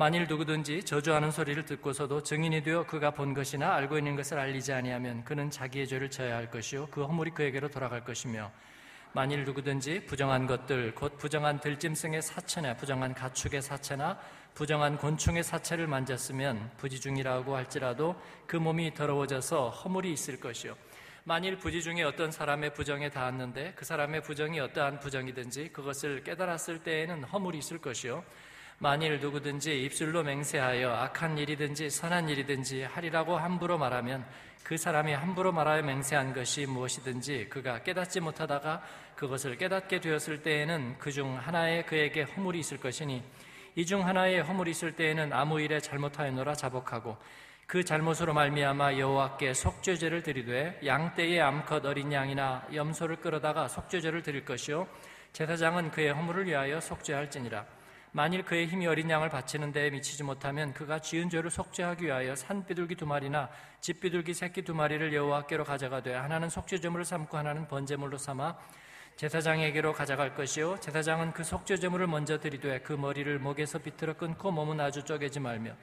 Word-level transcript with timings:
만일 0.00 0.26
누구든지 0.26 0.84
저주하는 0.84 1.30
소리를 1.30 1.62
듣고서도 1.66 2.22
증인이 2.22 2.62
되어 2.62 2.86
그가 2.86 3.10
본 3.10 3.34
것이나 3.34 3.74
알고 3.74 3.98
있는 3.98 4.16
것을 4.16 4.38
알리지 4.38 4.72
아니하면 4.72 5.22
그는 5.24 5.50
자기의 5.50 5.86
죄를 5.86 6.08
져야 6.08 6.36
할 6.36 6.50
것이요 6.50 6.86
그 6.90 7.04
허물이 7.04 7.32
그에게로 7.32 7.68
돌아갈 7.68 8.02
것이며 8.02 8.50
만일 9.12 9.44
누구든지 9.44 10.06
부정한 10.06 10.46
것들 10.46 10.94
곧 10.94 11.18
부정한 11.18 11.60
들짐승의 11.60 12.22
사체나 12.22 12.76
부정한 12.78 13.12
가축의 13.12 13.60
사체나 13.60 14.18
부정한 14.54 14.96
곤충의 14.96 15.44
사체를 15.44 15.86
만졌으면 15.86 16.70
부지중이라고 16.78 17.54
할지라도 17.54 18.18
그 18.46 18.56
몸이 18.56 18.94
더러워져서 18.94 19.68
허물이 19.68 20.14
있을 20.14 20.40
것이요. 20.40 20.78
만일 21.24 21.58
부지중에 21.58 22.04
어떤 22.04 22.32
사람의 22.32 22.72
부정에 22.72 23.10
닿았는데 23.10 23.74
그 23.76 23.84
사람의 23.84 24.22
부정이 24.22 24.60
어떠한 24.60 25.00
부정이든지 25.00 25.74
그것을 25.74 26.24
깨달았을 26.24 26.84
때에는 26.84 27.24
허물이 27.24 27.58
있을 27.58 27.76
것이요 27.82 28.24
만일 28.82 29.20
누구든지 29.20 29.82
입술로 29.84 30.22
맹세하여 30.22 30.90
악한 30.90 31.36
일이든지 31.36 31.90
선한 31.90 32.30
일이든지 32.30 32.84
하리라고 32.84 33.36
함부로 33.36 33.76
말하면 33.76 34.24
그 34.64 34.78
사람이 34.78 35.12
함부로 35.12 35.52
말하여 35.52 35.82
맹세한 35.82 36.32
것이 36.32 36.64
무엇이든지 36.64 37.48
그가 37.50 37.82
깨닫지 37.82 38.20
못하다가 38.20 38.82
그것을 39.16 39.58
깨닫게 39.58 40.00
되었을 40.00 40.42
때에는 40.42 40.96
그 40.98 41.12
중 41.12 41.36
하나에 41.36 41.82
그에게 41.82 42.22
허물이 42.22 42.60
있을 42.60 42.78
것이니 42.80 43.22
이 43.76 43.84
중 43.84 44.06
하나에 44.06 44.40
허물이 44.40 44.70
있을 44.70 44.96
때에는 44.96 45.30
아무 45.34 45.60
일에 45.60 45.78
잘못하였노라 45.78 46.54
자복하고 46.54 47.18
그 47.66 47.84
잘못으로 47.84 48.32
말미암아 48.32 48.96
여호와께 48.96 49.52
속죄제를 49.52 50.22
드리되 50.22 50.80
양떼의 50.86 51.38
암컷 51.42 51.84
어린 51.84 52.10
양이나 52.14 52.66
염소를 52.74 53.16
끌어다가 53.16 53.68
속죄제를 53.68 54.22
드릴 54.22 54.46
것이요 54.46 54.88
제사장은 55.34 55.90
그의 55.90 56.12
허물을 56.14 56.46
위하여 56.46 56.80
속죄할지니라 56.80 57.79
만일 58.12 58.44
그의 58.44 58.66
힘이 58.66 58.88
어린 58.88 59.08
양을 59.08 59.28
바치는 59.28 59.70
데에 59.70 59.90
미치지 59.90 60.24
못하면 60.24 60.74
그가 60.74 60.98
지은 60.98 61.30
죄를 61.30 61.48
속죄하기 61.48 62.06
위하여 62.06 62.34
산비둘기 62.34 62.96
두 62.96 63.06
마리나 63.06 63.48
집비둘기 63.80 64.34
새끼 64.34 64.62
두 64.62 64.74
마리를 64.74 65.12
여호와께로 65.14 65.64
가져가되 65.64 66.12
하나는 66.14 66.48
속죄제물을 66.48 67.04
삼고 67.04 67.36
하나는 67.36 67.68
번제물로 67.68 68.18
삼아 68.18 68.58
제사장에게로 69.14 69.92
가져갈 69.92 70.34
것이요. 70.34 70.80
제사장은 70.80 71.32
그 71.32 71.44
속죄제물을 71.44 72.06
먼저 72.08 72.40
드리되 72.40 72.80
그 72.80 72.94
머리를 72.94 73.38
목에서 73.38 73.78
비틀어 73.78 74.14
끊고 74.14 74.50
몸은 74.50 74.80
아주 74.80 75.04
쪼개지 75.04 75.38
말며 75.38 75.76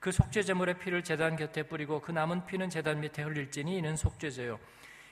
그 0.00 0.10
속죄제물의 0.10 0.78
피를 0.78 1.04
제단 1.04 1.36
곁에 1.36 1.64
뿌리고 1.64 2.00
그 2.00 2.12
남은 2.12 2.46
피는 2.46 2.70
제단 2.70 3.00
밑에 3.00 3.22
흘릴지니 3.22 3.76
이는 3.76 3.96
속죄제요. 3.96 4.58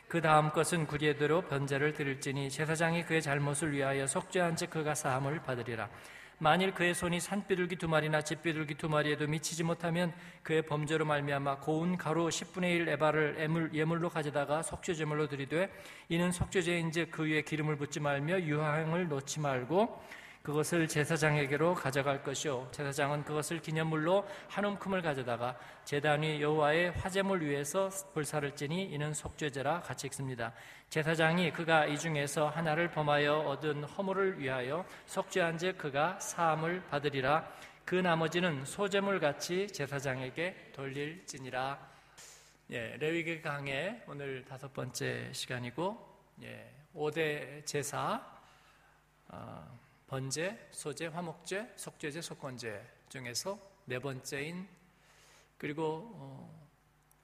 그 0.08 0.20
다음 0.20 0.50
것은 0.50 0.86
구리대로 0.86 1.42
변제를 1.42 1.92
드릴지니 1.92 2.50
제사장이 2.50 3.04
그의 3.04 3.20
잘못을 3.20 3.72
위하여 3.72 4.06
속죄한 4.06 4.56
즉 4.56 4.70
그가 4.70 4.94
사함을 4.94 5.42
받으리라 5.42 5.88
만일 6.38 6.74
그의 6.74 6.94
손이 6.94 7.20
산비둘기 7.20 7.76
두 7.76 7.88
마리나 7.88 8.22
집비둘기 8.22 8.74
두 8.74 8.88
마리에도 8.88 9.26
미치지 9.26 9.62
못하면 9.62 10.12
그의 10.42 10.62
범죄로 10.62 11.04
말미암아 11.04 11.58
고운 11.58 11.96
가루 11.96 12.26
10분의 12.28 12.64
1 12.74 12.88
에바를 12.88 13.36
예물, 13.38 13.70
예물로 13.72 14.08
가져다가 14.08 14.62
속죄제물로 14.62 15.28
드리되 15.28 15.70
이는 16.08 16.32
속죄제인즉 16.32 17.10
그 17.10 17.24
위에 17.24 17.42
기름을 17.42 17.76
붓지 17.76 18.00
말며 18.00 18.40
유황을 18.40 19.08
놓지 19.08 19.40
말고 19.40 20.02
그것을 20.42 20.88
제사장에게로 20.88 21.74
가져갈 21.74 22.22
것이요 22.22 22.68
제사장은 22.72 23.24
그것을 23.24 23.62
기념물로 23.62 24.26
한 24.48 24.64
움큼을 24.64 25.00
가져다가 25.00 25.56
제단 25.84 26.22
위 26.22 26.42
여호와의 26.42 26.92
화제물 26.92 27.42
위에서 27.42 27.88
불사를 28.12 28.54
찌니 28.56 28.84
이는 28.86 29.14
속죄제라 29.14 29.80
같이 29.80 30.08
읽습니다. 30.08 30.52
제사장이 30.90 31.52
그가 31.52 31.86
이 31.86 31.96
중에서 31.96 32.48
하나를 32.48 32.90
범하여 32.90 33.38
얻은 33.38 33.84
허물을 33.84 34.40
위하여 34.40 34.84
속죄한즉 35.06 35.78
그가 35.78 36.18
사함을 36.18 36.82
받으리라. 36.90 37.48
그 37.84 37.94
나머지는 37.94 38.64
소제물 38.64 39.20
같이 39.20 39.68
제사장에게 39.68 40.72
돌릴지니라. 40.72 41.92
예, 42.72 42.96
레위기 42.98 43.42
강의 43.42 44.02
오늘 44.06 44.44
다섯 44.44 44.72
번째 44.72 45.32
시간이고 45.32 46.12
예, 46.42 46.72
5대 46.94 47.64
제사 47.64 48.24
어, 49.28 49.81
번제, 50.12 50.68
소제, 50.72 51.06
화목제, 51.06 51.72
속죄제, 51.74 52.20
속건제 52.20 52.86
중에서 53.08 53.58
네 53.86 53.98
번째인 53.98 54.68
그리고 55.56 56.12
어, 56.16 56.68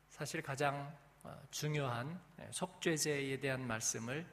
사실 0.09 0.41
가장 0.41 0.97
어, 1.23 1.39
중요한 1.51 2.19
예, 2.41 2.49
속죄제에 2.51 3.41
대한 3.41 3.67
말씀을 3.67 4.27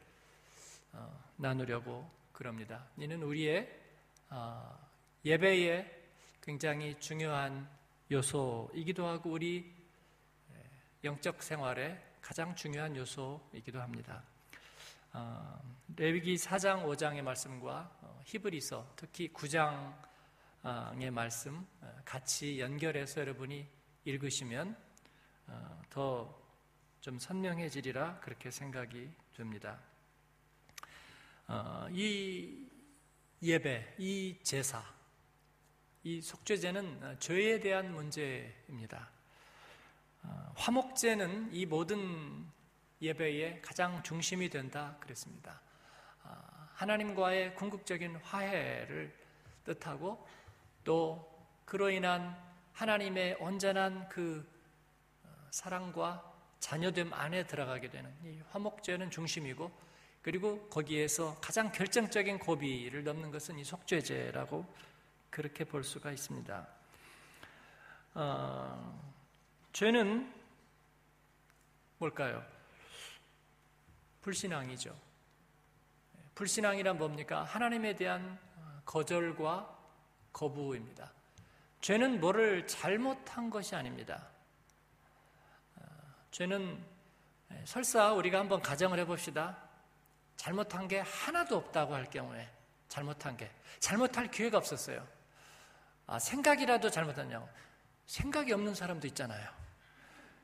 어, 0.93 1.21
나누려고 1.35 2.09
그럽니다. 2.31 2.87
이는 2.95 3.21
우리의 3.23 3.77
예배의 5.25 6.03
굉장히 6.41 6.97
중요한 7.01 7.69
요소이기도 8.09 9.05
하고 9.05 9.31
우리 9.31 9.69
예, 10.53 10.63
영적 11.03 11.43
생활의 11.43 12.01
가장 12.21 12.55
중요한 12.55 12.95
요소이기도 12.95 13.81
합니다. 13.81 14.23
어, 15.17 15.61
레위기 15.95 16.35
4장 16.35 16.85
5장의 16.85 17.21
말씀과 17.21 17.89
어, 18.01 18.21
히브리서 18.25 18.93
특히 18.97 19.31
9장의 19.31 21.09
말씀 21.09 21.65
어, 21.81 21.95
같이 22.03 22.59
연결해서 22.59 23.21
여러분이 23.21 23.65
읽으시면 24.03 24.75
더 25.89 26.45
좀 27.05 27.19
선명해지리라 27.19 28.19
그렇게 28.19 28.49
생각이 28.49 29.11
듭니다. 29.35 29.79
이 31.91 32.67
예배, 33.43 33.93
이 33.99 34.39
제사, 34.41 34.83
이 36.03 36.19
속죄제는 36.19 37.19
죄에 37.19 37.59
대한 37.59 37.93
문제입니다. 37.93 39.11
화목제는 40.55 41.53
이 41.53 41.67
모든 41.67 42.47
예배의 43.05 43.61
가장 43.61 44.01
중심이 44.01 44.49
된다 44.49 44.95
그랬습니다. 44.99 45.61
아, 46.23 46.69
하나님과의 46.73 47.55
궁극적인 47.55 48.15
화해를 48.17 49.15
뜻하고 49.63 50.27
또 50.83 51.31
그로 51.65 51.89
인한 51.89 52.35
하나님의 52.73 53.37
온전한 53.39 54.09
그 54.09 54.47
어, 55.23 55.29
사랑과 55.51 56.33
자녀됨 56.59 57.13
안에 57.13 57.45
들어가게 57.45 57.89
되는 57.89 58.11
이 58.23 58.41
화목제는 58.49 59.11
중심이고 59.11 59.71
그리고 60.23 60.67
거기에서 60.69 61.39
가장 61.39 61.71
결정적인 61.71 62.39
고비를 62.39 63.03
넘는 63.03 63.29
것은 63.29 63.59
이 63.59 63.63
속죄제라고 63.63 64.65
그렇게 65.29 65.63
볼 65.63 65.83
수가 65.83 66.11
있습니다. 66.11 66.67
어, 68.15 69.13
죄는 69.73 70.33
뭘까요? 71.99 72.54
불신앙이죠. 74.25 74.97
불신앙이란 76.33 76.97
뭡니까? 76.97 77.43
하나님에 77.43 77.95
대한 77.95 78.39
어, 78.55 78.81
거절과 78.83 79.71
거부입니다. 80.33 81.11
죄는 81.81 82.19
뭐를 82.19 82.65
잘못한 82.65 83.51
것이 83.51 83.75
아닙니다. 83.75 84.27
어, 85.75 85.83
죄는 86.31 86.83
예, 87.51 87.63
설사 87.65 88.13
우리가 88.13 88.39
한번 88.39 88.63
가정을 88.63 88.97
해봅시다. 88.97 89.55
잘못한 90.37 90.87
게 90.87 91.01
하나도 91.01 91.55
없다고 91.57 91.93
할 91.93 92.09
경우에 92.09 92.49
잘못한 92.87 93.37
게 93.37 93.51
잘못할 93.79 94.31
기회가 94.31 94.57
없었어요. 94.57 95.07
아, 96.07 96.17
생각이라도 96.17 96.89
잘못했냐고 96.89 97.47
생각이 98.07 98.51
없는 98.53 98.73
사람도 98.73 99.05
있잖아요. 99.05 99.47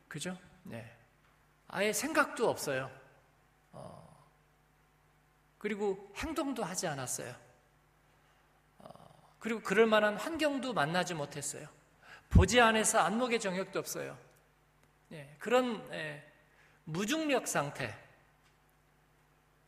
그죠? 0.08 0.38
네. 0.62 0.96
아예 1.68 1.92
생각도 1.92 2.48
없어요. 2.48 3.00
어, 3.72 4.28
그리고 5.57 6.12
행동도 6.16 6.63
하지 6.63 6.88
않았어요. 6.88 7.36
어, 8.80 9.36
그리고 9.40 9.62
그럴 9.62 9.86
만한 9.86 10.18
환경도 10.18 10.74
만나지 10.74 11.13
못했어요. 11.13 11.68
보지 12.30 12.60
않아서 12.62 13.00
안목의 13.00 13.40
정욕도 13.40 13.80
없어요. 13.80 14.18
예, 15.12 15.36
그런 15.40 15.88
예, 15.92 16.24
무중력 16.86 17.48
상태, 17.48 17.94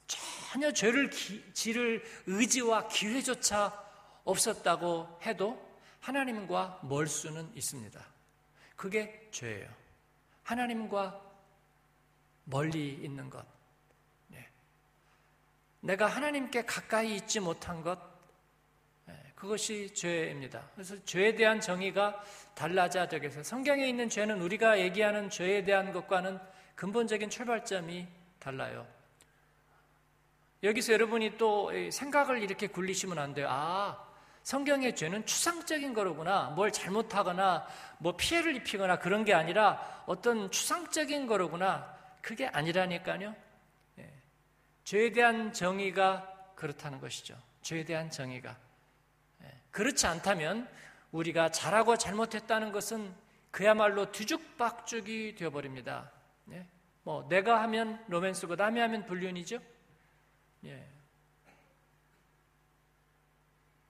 전혀 0.08 0.72
죄를 0.72 1.10
기, 1.10 1.44
지를 1.54 2.04
의지와 2.28 2.88
기회조차 2.88 3.84
없었다고 4.24 5.20
해도 5.26 5.74
하나님과 6.00 6.82
멀 6.84 7.08
수는 7.08 7.52
있습니다. 7.56 8.06
그게 8.76 9.28
죄예요. 9.32 9.70
하나님과 10.44 11.22
멀리 12.46 12.94
있는 12.94 13.30
것. 13.30 13.46
내가 15.84 16.08
하나님께 16.08 16.64
가까이 16.64 17.16
있지 17.18 17.42
못한 17.42 17.82
것, 17.82 18.00
예, 19.10 19.14
그것이 19.36 19.94
죄입니다. 19.94 20.70
그래서 20.74 20.96
죄에 21.04 21.36
대한 21.36 21.60
정의가 21.60 22.24
달라져야 22.56 23.10
되겠어요. 23.10 23.44
성경에 23.44 23.86
있는 23.88 24.10
죄는 24.10 24.42
우리가 24.42 24.80
얘기하는 24.80 25.30
죄에 25.30 25.66
대한 25.66 25.92
것과는 25.92 26.40
근본적인 26.76 27.30
출발점이 27.30 28.08
달라요. 28.40 28.88
여기서 30.64 30.94
여러분이 30.94 31.38
또 31.38 31.70
생각을 31.92 32.42
이렇게 32.42 32.68
굴리시면 32.68 33.20
안 33.20 33.34
돼요. 33.34 33.48
아, 33.50 34.02
성경의 34.44 34.96
죄는 34.96 35.26
추상적인 35.26 35.94
거로구나. 35.94 36.52
뭘 36.52 36.72
잘못하거나 36.72 37.68
뭐 37.98 38.16
피해를 38.16 38.56
입히거나 38.56 39.00
그런 39.00 39.26
게 39.26 39.34
아니라 39.34 40.04
어떤 40.06 40.50
추상적인 40.50 41.28
거로구나. 41.28 41.94
그게 42.22 42.48
아니라니까요. 42.48 43.36
예. 44.84 44.86
죄에 44.86 45.12
대한 45.12 45.54
정의가 45.54 46.54
그렇다는 46.56 47.00
것이죠. 47.00 47.38
죄에 47.62 47.86
대한 47.86 48.10
정의가. 48.10 48.56
예. 49.44 49.62
그렇지 49.72 50.06
않다면 50.08 50.70
우리가 51.12 51.52
잘하고 51.52 51.98
잘못했다는 51.98 52.72
것은 52.72 53.14
그야말로 53.52 54.12
뒤죽박죽이 54.12 55.36
되어버립니다. 55.36 56.12
예. 56.52 56.68
뭐 57.04 57.28
내가 57.30 57.62
하면 57.64 58.04
로맨스고 58.08 58.56
남이 58.56 58.80
하면 58.80 59.06
불륜이죠. 59.06 59.60
예. 60.66 60.88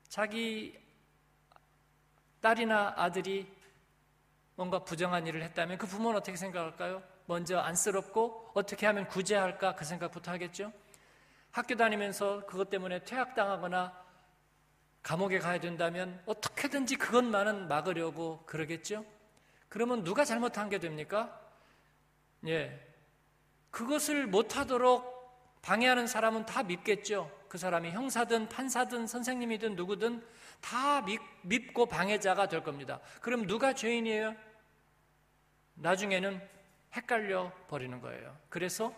자기 0.10 0.80
딸이나 2.42 2.94
아들이 2.98 3.52
뭔가 4.56 4.84
부정한 4.84 5.26
일을 5.26 5.42
했다면 5.42 5.78
그 5.78 5.88
부모는 5.88 6.20
어떻게 6.20 6.38
생각할까요? 6.38 7.02
먼저 7.26 7.58
안쓰럽고 7.58 8.52
어떻게 8.54 8.86
하면 8.86 9.08
구제할까 9.08 9.76
그 9.76 9.86
생각부터 9.86 10.32
하겠죠. 10.32 10.72
학교 11.54 11.76
다니면서 11.76 12.48
그것 12.48 12.72
때문에 12.72 13.04
퇴학당하거나 13.04 13.96
감옥에 15.04 15.38
가야 15.38 15.60
된다면 15.60 16.20
어떻게든지 16.26 16.96
그것만은 16.96 17.68
막으려고 17.68 18.44
그러겠죠. 18.48 19.06
그러면 19.70 20.04
누가 20.04 20.26
잘못한 20.26 20.68
게 20.70 20.80
됩니까? 20.80 21.40
예. 22.48 22.84
그것을 23.70 24.26
못하도록 24.26 25.62
방해하는 25.62 26.08
사람은 26.08 26.48
다 26.48 26.64
믿겠죠. 26.64 27.32
그 27.48 27.60
사람이 27.60 27.92
형사든 27.92 28.50
판사든 28.50 29.06
선생님이든 29.06 29.76
누구든 29.76 30.26
다 30.60 31.02
믿, 31.06 31.22
믿고 31.44 31.86
방해자가 31.86 32.48
될 32.48 32.64
겁니다. 32.64 33.00
그럼 33.22 33.46
누가 33.46 33.74
죄인이에요? 33.74 34.36
나중에는 35.76 36.50
헷갈려 36.94 37.52
버리는 37.68 38.02
거예요. 38.02 38.36
그래서 38.50 38.92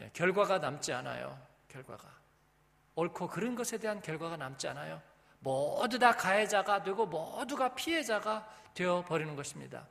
예, 0.00 0.10
결과가 0.14 0.58
남지 0.58 0.92
않아요. 0.92 1.49
결과가. 1.70 2.08
옳고 2.96 3.28
그런 3.28 3.54
것에 3.54 3.78
대한 3.78 4.02
결과가 4.02 4.36
남지 4.36 4.68
않아요. 4.68 5.00
모두 5.38 5.98
다 5.98 6.12
가해자가 6.12 6.82
되고 6.82 7.06
모두가 7.06 7.74
피해자가 7.74 8.46
되어 8.74 9.04
버리는 9.06 9.34
것입니다. 9.34 9.86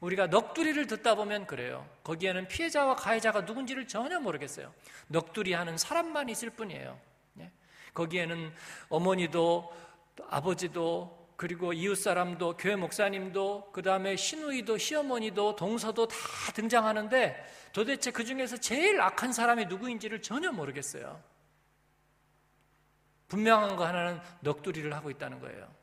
우리가 0.00 0.28
넋두리를 0.28 0.86
듣다 0.86 1.14
보면 1.14 1.46
그래요. 1.46 1.86
거기에는 2.02 2.48
피해자와 2.48 2.96
가해자가 2.96 3.42
누군지를 3.42 3.86
전혀 3.86 4.18
모르겠어요. 4.18 4.72
넋두리 5.08 5.52
하는 5.52 5.76
사람만 5.76 6.28
있을 6.30 6.50
뿐이에요. 6.50 6.98
예? 7.40 7.50
거기에는 7.92 8.52
어머니도 8.88 9.72
아버지도 10.28 11.23
그리고 11.36 11.72
이웃 11.72 11.96
사람도 11.96 12.56
교회 12.56 12.76
목사님도 12.76 13.70
그 13.72 13.82
다음에 13.82 14.16
시누이도 14.16 14.78
시어머니도 14.78 15.56
동서도 15.56 16.06
다 16.06 16.16
등장하는데 16.54 17.70
도대체 17.72 18.12
그 18.12 18.24
중에서 18.24 18.56
제일 18.56 19.00
악한 19.00 19.32
사람이 19.32 19.66
누구인지를 19.66 20.22
전혀 20.22 20.52
모르겠어요. 20.52 21.20
분명한 23.28 23.74
거 23.74 23.84
하나는 23.84 24.20
넋두리를 24.42 24.92
하고 24.94 25.10
있다는 25.10 25.40
거예요. 25.40 25.74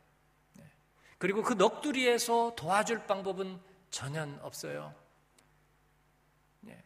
네. 0.54 0.64
그리고 1.18 1.44
그 1.44 1.54
넋두리에서 1.54 2.54
도와줄 2.56 3.06
방법은 3.08 3.60
전혀 3.90 4.26
없어요. 4.42 4.96
네. 6.62 6.82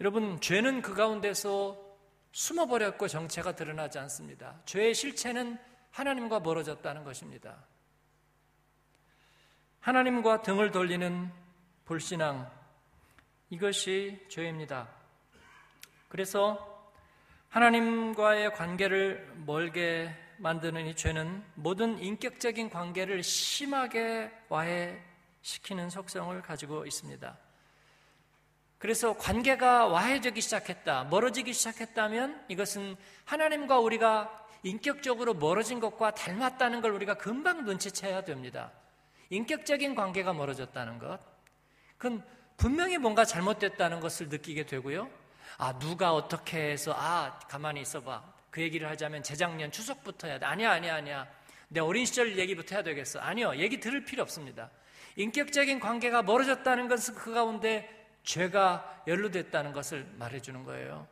여러분, 0.00 0.40
죄는 0.40 0.82
그 0.82 0.94
가운데서 0.94 1.92
숨어버렸고 2.30 3.08
정체가 3.08 3.56
드러나지 3.56 3.98
않습니다. 3.98 4.60
죄의 4.66 4.94
실체는 4.94 5.58
하나님과 5.92 6.40
멀어졌다는 6.40 7.04
것입니다. 7.04 7.64
하나님과 9.80 10.42
등을 10.42 10.70
돌리는 10.70 11.30
불신앙, 11.84 12.50
이것이 13.50 14.26
죄입니다. 14.28 14.88
그래서 16.08 16.90
하나님과의 17.48 18.54
관계를 18.54 19.32
멀게 19.44 20.14
만드는 20.38 20.86
이 20.86 20.94
죄는 20.96 21.44
모든 21.54 21.98
인격적인 21.98 22.70
관계를 22.70 23.22
심하게 23.22 24.32
와해시키는 24.48 25.90
속성을 25.90 26.40
가지고 26.42 26.86
있습니다. 26.86 27.36
그래서 28.78 29.16
관계가 29.16 29.86
와해되기 29.86 30.40
시작했다, 30.40 31.04
멀어지기 31.04 31.52
시작했다면 31.52 32.46
이것은 32.48 32.96
하나님과 33.24 33.78
우리가 33.78 34.46
인격적으로 34.62 35.34
멀어진 35.34 35.80
것과 35.80 36.12
닮았다는 36.12 36.80
걸 36.80 36.92
우리가 36.92 37.14
금방 37.14 37.64
눈치채야 37.64 38.24
됩니다. 38.24 38.72
인격적인 39.30 39.94
관계가 39.94 40.32
멀어졌다는 40.32 40.98
것. 40.98 41.18
그건 41.98 42.24
분명히 42.56 42.98
뭔가 42.98 43.24
잘못됐다는 43.24 44.00
것을 44.00 44.28
느끼게 44.28 44.66
되고요. 44.66 45.10
아, 45.58 45.78
누가 45.78 46.14
어떻게 46.14 46.70
해서, 46.70 46.94
아, 46.96 47.38
가만히 47.48 47.80
있어봐. 47.80 48.22
그 48.50 48.60
얘기를 48.60 48.88
하자면 48.88 49.22
재작년 49.22 49.70
추석부터 49.70 50.28
해야 50.28 50.38
돼. 50.38 50.46
아니야, 50.46 50.72
아니야, 50.72 50.96
아니야. 50.96 51.28
내 51.68 51.80
어린 51.80 52.04
시절 52.04 52.38
얘기부터 52.38 52.76
해야 52.76 52.82
되겠어. 52.82 53.18
아니요, 53.18 53.56
얘기 53.56 53.80
들을 53.80 54.04
필요 54.04 54.22
없습니다. 54.22 54.70
인격적인 55.16 55.80
관계가 55.80 56.22
멀어졌다는 56.22 56.88
것은 56.88 57.14
그 57.14 57.32
가운데 57.32 57.88
죄가 58.24 59.04
연루됐다는 59.06 59.72
것을 59.72 60.06
말해주는 60.16 60.64
거예요. 60.64 61.06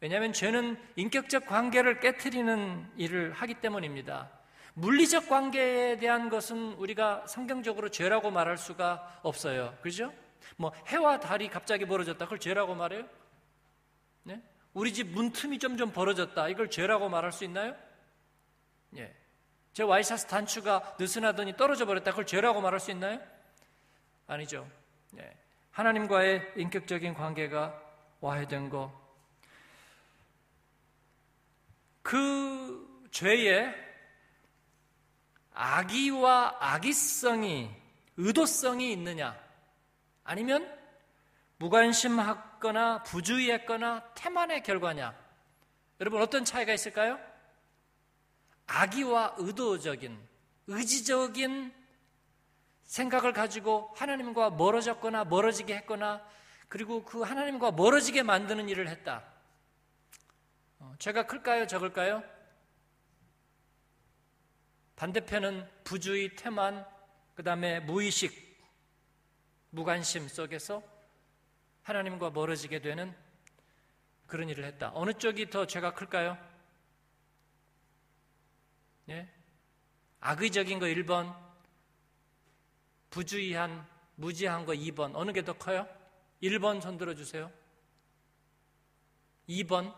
왜냐하면 0.00 0.32
죄는 0.32 0.78
인격적 0.96 1.46
관계를 1.46 2.00
깨뜨리는 2.00 2.90
일을 2.96 3.32
하기 3.32 3.54
때문입니다. 3.54 4.30
물리적 4.74 5.28
관계에 5.28 5.98
대한 5.98 6.30
것은 6.30 6.74
우리가 6.74 7.26
성경적으로 7.26 7.90
죄라고 7.90 8.30
말할 8.30 8.56
수가 8.56 9.20
없어요. 9.22 9.76
그죠? 9.82 10.12
뭐 10.56 10.72
해와 10.86 11.20
달이 11.20 11.48
갑자기 11.48 11.84
멀어졌다. 11.84 12.24
그걸 12.24 12.38
죄라고 12.38 12.74
말해요? 12.74 13.04
네? 14.22 14.42
우리 14.72 14.92
집 14.94 15.08
문틈이 15.08 15.58
점점 15.58 15.92
벌어졌다. 15.92 16.48
이걸 16.48 16.70
죄라고 16.70 17.08
말할 17.08 17.32
수 17.32 17.44
있나요? 17.44 17.76
예. 18.96 19.14
제 19.72 19.82
와이셔츠 19.82 20.26
단추가 20.26 20.96
느슨하더니 20.98 21.56
떨어져 21.56 21.84
버렸다. 21.84 22.10
그걸 22.12 22.26
죄라고 22.26 22.60
말할 22.60 22.80
수 22.80 22.90
있나요? 22.90 23.20
아니죠. 24.26 24.66
예. 25.18 25.36
하나님과의 25.72 26.52
인격적인 26.56 27.14
관계가 27.14 27.80
와해된 28.20 28.70
거. 28.70 28.99
그 32.02 33.08
죄에 33.10 33.74
악의와 35.52 36.56
악의성이, 36.60 37.70
의도성이 38.16 38.92
있느냐? 38.92 39.38
아니면 40.24 40.78
무관심했거나 41.58 43.02
부주의했거나 43.02 44.12
태만의 44.14 44.62
결과냐? 44.62 45.14
여러분 46.00 46.22
어떤 46.22 46.44
차이가 46.44 46.72
있을까요? 46.72 47.18
악의와 48.66 49.34
의도적인 49.38 50.18
의지적인 50.68 51.74
생각을 52.84 53.32
가지고 53.32 53.92
하나님과 53.96 54.50
멀어졌거나 54.50 55.24
멀어지게 55.24 55.74
했거나 55.76 56.24
그리고 56.68 57.04
그 57.04 57.22
하나님과 57.22 57.72
멀어지게 57.72 58.22
만드는 58.22 58.68
일을 58.68 58.88
했다. 58.88 59.24
어, 60.80 60.94
죄가 60.98 61.26
클까요? 61.26 61.66
적을까요? 61.66 62.22
반대편은 64.96 65.68
부주의, 65.84 66.34
태만, 66.36 66.86
그 67.34 67.42
다음에 67.42 67.80
무의식, 67.80 68.58
무관심 69.70 70.28
속에서 70.28 70.82
하나님과 71.82 72.30
멀어지게 72.30 72.80
되는 72.80 73.14
그런 74.26 74.48
일을 74.48 74.64
했다. 74.64 74.90
어느 74.94 75.12
쪽이 75.12 75.50
더 75.50 75.66
죄가 75.66 75.94
클까요? 75.94 76.36
예? 79.10 79.28
악의적인 80.20 80.78
거 80.78 80.86
1번, 80.86 81.34
부주의한, 83.10 83.86
무지한 84.16 84.64
거 84.66 84.72
2번. 84.72 85.12
어느 85.14 85.32
게 85.32 85.42
더 85.42 85.54
커요? 85.54 85.86
1번 86.42 86.80
손 86.80 86.96
들어 86.96 87.14
주세요. 87.14 87.50
2번. 89.48 89.94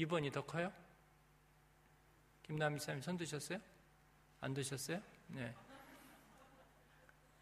2번이 0.00 0.32
더 0.32 0.44
커요? 0.44 0.72
김남희 2.44 2.78
사님 2.80 3.02
손 3.02 3.16
드셨어요? 3.16 3.58
안 4.40 4.54
드셨어요? 4.54 5.00
네. 5.28 5.54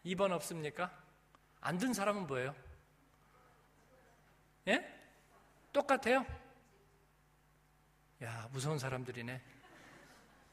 2번 0.05 0.31
없습니까? 0.31 0.91
안 1.61 1.77
든 1.77 1.93
사람은 1.93 2.27
뭐예요? 2.27 2.55
예? 4.67 4.99
똑같아요? 5.73 6.25
야, 8.23 8.49
무서운 8.51 8.77
사람들이네. 8.77 9.41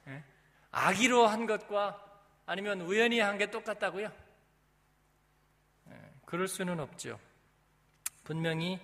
예? 0.08 0.25
악의로 0.70 1.26
한 1.26 1.46
것과 1.46 2.02
아니면 2.46 2.80
우연히 2.82 3.18
한 3.20 3.38
게 3.38 3.50
똑같다고요? 3.50 4.12
예, 5.90 6.12
그럴 6.25 6.46
수는 6.48 6.78
없죠. 6.80 7.18
분명히 8.25 8.80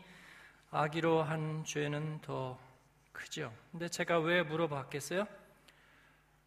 악의로 0.71 1.23
한 1.23 1.65
죄는 1.65 2.21
더 2.23 2.59
크죠. 3.13 3.55
근데 3.71 3.89
제가 3.89 4.19
왜 4.19 4.43
물어봤겠어요? 4.43 5.27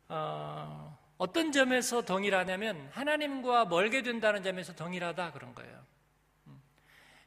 어, 0.09 0.97
어떤 1.17 1.51
점에서 1.51 2.01
동일하냐면 2.03 2.89
하나님과 2.91 3.65
멀게 3.65 4.01
된다는 4.01 4.43
점에서 4.43 4.73
동일하다 4.75 5.31
그런 5.31 5.55
거예요. 5.55 5.85
음. 6.47 6.61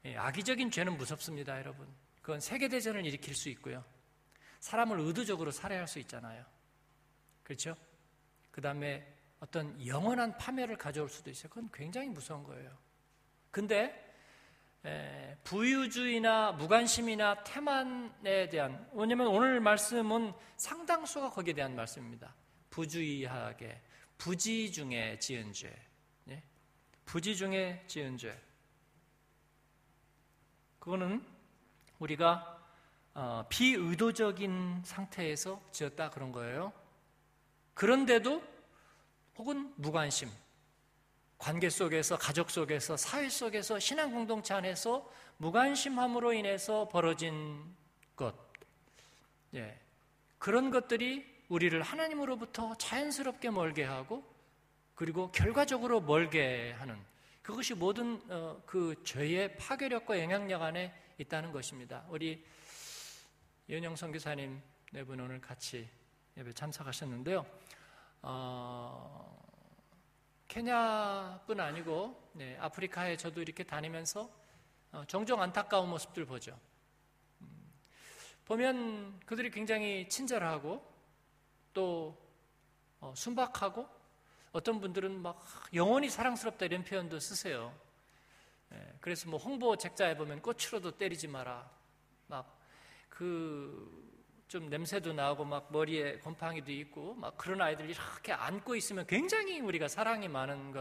예, 0.04 0.16
악의적인 0.16 0.70
죄는 0.70 0.96
무섭습니다, 0.96 1.58
여러분. 1.58 1.88
그건 2.20 2.40
세계대전을 2.40 3.06
일으킬 3.06 3.34
수 3.34 3.48
있고요. 3.48 3.84
사람을 4.60 5.00
의도적으로 5.00 5.50
살해할 5.50 5.88
수 5.88 5.98
있잖아요. 6.00 6.44
그렇죠? 7.42 7.76
그 8.50 8.60
다음에 8.60 9.06
어떤 9.40 9.86
영원한 9.86 10.36
파멸을 10.36 10.76
가져올 10.76 11.08
수도 11.08 11.30
있어요. 11.30 11.48
그건 11.48 11.70
굉장히 11.72 12.08
무서운 12.08 12.42
거예요. 12.44 12.76
근데 13.50 14.07
부유주의나 15.44 16.52
무관심이나 16.52 17.42
태만에 17.42 18.48
대한 18.48 18.88
왜냐하면 18.92 19.28
오늘 19.28 19.60
말씀은 19.60 20.32
상당수가 20.56 21.30
거기에 21.30 21.54
대한 21.54 21.74
말씀입니다. 21.74 22.34
부주의하게 22.70 23.80
부지 24.18 24.70
중에 24.72 25.18
지은 25.18 25.52
죄, 25.52 25.74
예? 26.28 26.42
부지 27.04 27.36
중에 27.36 27.84
지은 27.86 28.18
죄. 28.18 28.38
그거는 30.78 31.24
우리가 31.98 32.58
어, 33.14 33.44
비의도적인 33.48 34.82
상태에서 34.84 35.60
지었다 35.72 36.10
그런 36.10 36.30
거예요. 36.30 36.72
그런데도 37.74 38.42
혹은 39.36 39.72
무관심, 39.76 40.28
관계 41.38 41.70
속에서, 41.70 42.18
가족 42.18 42.50
속에서, 42.50 42.96
사회 42.96 43.28
속에서, 43.28 43.78
신앙 43.78 44.10
공동체 44.10 44.54
안에서 44.54 45.08
무관심함으로 45.38 46.32
인해서 46.32 46.88
벌어진 46.88 47.64
것. 48.16 48.34
예. 49.54 49.78
그런 50.38 50.70
것들이 50.70 51.24
우리를 51.48 51.80
하나님으로부터 51.80 52.74
자연스럽게 52.76 53.50
멀게 53.50 53.84
하고 53.84 54.22
그리고 54.94 55.30
결과적으로 55.32 56.00
멀게 56.00 56.72
하는 56.78 56.98
그것이 57.42 57.72
모든 57.74 58.20
어, 58.28 58.60
그 58.66 59.00
죄의 59.04 59.56
파괴력과 59.56 60.20
영향력 60.20 60.60
안에 60.60 60.92
있다는 61.18 61.52
것입니다. 61.52 62.04
우리 62.08 62.44
연영 63.70 63.96
선교사님 63.96 64.60
네 64.92 65.04
분 65.04 65.20
오늘 65.20 65.40
같이 65.40 65.88
예배 66.36 66.52
참석하셨는데요. 66.52 67.46
어, 68.22 69.47
케냐뿐 70.48 71.60
아니고 71.60 72.30
네, 72.32 72.56
아프리카에 72.58 73.16
저도 73.16 73.40
이렇게 73.42 73.62
다니면서 73.62 74.30
어, 74.92 75.04
종종 75.06 75.40
안타까운 75.40 75.88
모습들 75.90 76.24
보죠. 76.24 76.58
음, 77.42 77.72
보면 78.44 79.20
그들이 79.26 79.50
굉장히 79.50 80.08
친절하고 80.08 80.84
또 81.72 82.18
어, 83.00 83.12
순박하고 83.14 83.86
어떤 84.52 84.80
분들은 84.80 85.20
막 85.20 85.44
영원히 85.74 86.08
사랑스럽다 86.08 86.66
이런 86.66 86.82
표현도 86.82 87.20
쓰세요. 87.20 87.78
예, 88.72 88.94
그래서 89.00 89.28
뭐 89.28 89.38
홍보 89.38 89.76
책자에 89.76 90.16
보면 90.16 90.42
꽃으로도 90.42 90.98
때리지 90.98 91.28
마라. 91.28 91.70
막 92.26 92.58
그 93.18 94.07
좀 94.48 94.70
냄새도 94.70 95.12
나고 95.12 95.44
막 95.44 95.70
머리에 95.70 96.16
곰팡이도 96.18 96.72
있고 96.72 97.14
막 97.14 97.36
그런 97.36 97.60
아이들이 97.60 97.90
이렇게 97.90 98.32
안고 98.32 98.74
있으면 98.76 99.06
굉장히 99.06 99.60
우리가 99.60 99.88
사랑이 99.88 100.26
많은 100.26 100.72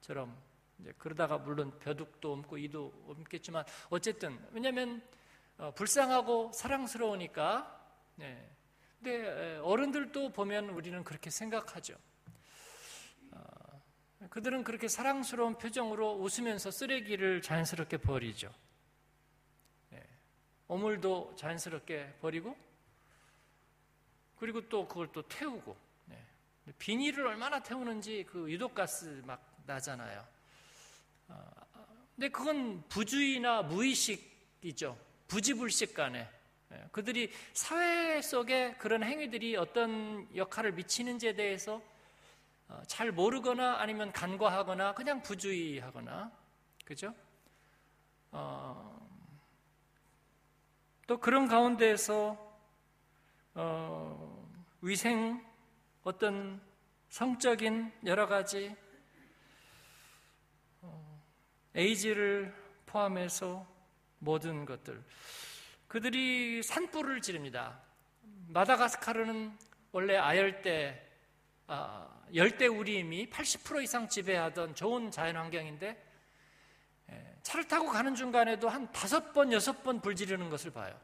것처럼 0.00 0.34
이제 0.80 0.94
그러다가 0.96 1.36
물론 1.36 1.78
벼둑도 1.78 2.32
옮고 2.32 2.56
이도 2.56 2.92
옮겠지만 3.06 3.64
어쨌든 3.90 4.38
왜냐하면 4.52 5.02
어, 5.58 5.72
불쌍하고 5.74 6.52
사랑스러우니까 6.54 7.80
네. 8.16 8.50
근데 8.98 9.58
어른들도 9.58 10.32
보면 10.32 10.70
우리는 10.70 11.04
그렇게 11.04 11.28
생각하죠. 11.28 11.94
어, 13.32 13.40
그들은 14.30 14.64
그렇게 14.64 14.88
사랑스러운 14.88 15.58
표정으로 15.58 16.14
웃으면서 16.14 16.70
쓰레기를 16.70 17.42
자연스럽게 17.42 17.98
버리죠. 17.98 18.50
어물도 20.72 21.34
자연스럽게 21.36 22.14
버리고 22.22 22.56
그리고 24.38 24.66
또 24.70 24.88
그걸 24.88 25.12
또 25.12 25.20
태우고 25.28 25.76
네. 26.06 26.16
비닐을 26.78 27.26
얼마나 27.26 27.62
태우는지 27.62 28.24
그 28.26 28.50
유독가스 28.50 29.22
막 29.26 29.54
나잖아요. 29.66 30.26
어, 31.28 31.50
근데 32.16 32.30
그건 32.30 32.82
부주의나 32.88 33.62
무의식이죠. 33.62 34.98
부지불식 35.28 35.92
간에 35.92 36.26
네. 36.70 36.88
그들이 36.90 37.30
사회 37.52 38.22
속에 38.22 38.72
그런 38.78 39.02
행위들이 39.02 39.56
어떤 39.56 40.26
역할을 40.34 40.72
미치는지에 40.72 41.34
대해서 41.34 41.82
어, 42.68 42.82
잘 42.86 43.12
모르거나 43.12 43.76
아니면 43.78 44.10
간과하거나 44.10 44.94
그냥 44.94 45.20
부주의하거나 45.22 46.32
그죠? 46.86 47.14
어, 48.30 48.91
또 51.12 51.18
그런 51.18 51.46
가운데에서 51.46 52.38
어, 53.52 54.48
위생 54.80 55.44
어떤 56.04 56.58
성적인 57.10 57.92
여러 58.06 58.26
가지 58.26 58.74
어, 60.80 61.22
에이즈를 61.74 62.54
포함해서 62.86 63.66
모든 64.20 64.64
것들 64.64 65.04
그들이 65.86 66.62
산불을 66.62 67.20
지릅니다. 67.20 67.78
마다가스카르는 68.48 69.54
원래 69.92 70.16
아열대 70.16 70.98
아, 71.66 72.08
열대 72.34 72.68
우림이 72.68 73.28
80% 73.28 73.82
이상 73.82 74.08
지배하던 74.08 74.74
좋은 74.74 75.10
자연 75.10 75.36
환경인데 75.36 75.88
예, 75.88 76.11
차를 77.42 77.66
타고 77.68 77.88
가는 77.88 78.14
중간에도 78.14 78.68
한 78.68 78.90
다섯 78.92 79.32
번, 79.32 79.52
여섯 79.52 79.82
번 79.82 80.00
불 80.00 80.14
지르는 80.16 80.48
것을 80.50 80.70
봐요. 80.70 80.98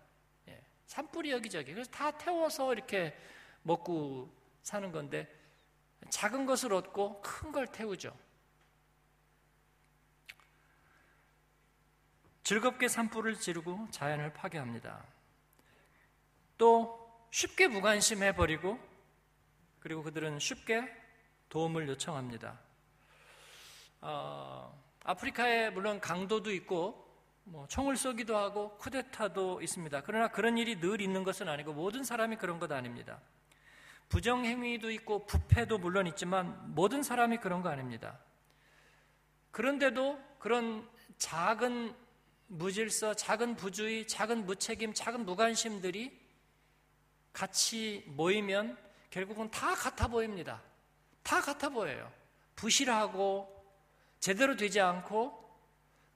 예, 0.48 0.62
산불이 0.86 1.30
여기저기. 1.32 1.72
그래서 1.72 1.90
다 1.90 2.10
태워서 2.12 2.72
이렇게 2.72 3.16
먹고 3.62 4.32
사는 4.62 4.90
건데 4.92 5.28
작은 6.10 6.46
것을 6.46 6.72
얻고 6.72 7.20
큰 7.22 7.52
걸 7.52 7.66
태우죠. 7.66 8.16
즐겁게 12.44 12.88
산불을 12.88 13.38
지르고 13.38 13.88
자연을 13.90 14.32
파괴합니다. 14.32 15.04
또 16.56 17.26
쉽게 17.30 17.68
무관심해 17.68 18.34
버리고 18.34 18.78
그리고 19.80 20.02
그들은 20.02 20.38
쉽게 20.38 20.82
도움을 21.50 21.88
요청합니다. 21.88 22.58
어, 24.00 24.87
아프리카에 25.08 25.70
물론 25.70 26.00
강도도 26.00 26.52
있고 26.52 27.08
뭐 27.44 27.66
총을 27.66 27.96
쏘기도 27.96 28.36
하고 28.36 28.76
쿠데타도 28.76 29.62
있습니다. 29.62 30.02
그러나 30.02 30.28
그런 30.28 30.58
일이 30.58 30.78
늘 30.78 31.00
있는 31.00 31.24
것은 31.24 31.48
아니고 31.48 31.72
모든 31.72 32.04
사람이 32.04 32.36
그런 32.36 32.58
것 32.58 32.70
아닙니다. 32.70 33.18
부정행위도 34.10 34.90
있고 34.90 35.24
부패도 35.24 35.78
물론 35.78 36.06
있지만 36.08 36.74
모든 36.74 37.02
사람이 37.02 37.38
그런 37.38 37.62
거 37.62 37.70
아닙니다. 37.70 38.18
그런데도 39.50 40.20
그런 40.38 40.86
작은 41.16 41.96
무질서, 42.48 43.14
작은 43.14 43.56
부주의, 43.56 44.06
작은 44.06 44.44
무책임, 44.44 44.92
작은 44.92 45.24
무관심들이 45.24 46.20
같이 47.32 48.04
모이면 48.08 48.76
결국은 49.08 49.50
다 49.50 49.74
같아 49.74 50.06
보입니다. 50.06 50.60
다 51.22 51.40
같아 51.40 51.70
보여요. 51.70 52.12
부실하고 52.56 53.57
제대로 54.20 54.56
되지 54.56 54.80
않고 54.80 55.48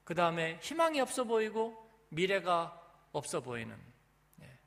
그 0.04 0.14
다음에 0.14 0.58
희망이 0.62 1.00
없어 1.00 1.24
보이고 1.24 1.90
미래가 2.08 2.78
없어 3.12 3.40
보이는 3.40 3.76
예. 4.40 4.58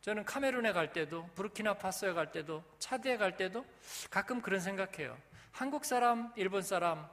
저는 0.00 0.24
카메룬에 0.24 0.72
갈 0.72 0.92
때도 0.92 1.26
부르키나파소에 1.34 2.12
갈 2.12 2.32
때도 2.32 2.64
차드에 2.78 3.16
갈 3.16 3.36
때도 3.36 3.64
가끔 4.10 4.40
그런 4.40 4.60
생각해요. 4.60 5.16
한국 5.52 5.84
사람, 5.84 6.32
일본 6.36 6.62
사람 6.62 7.08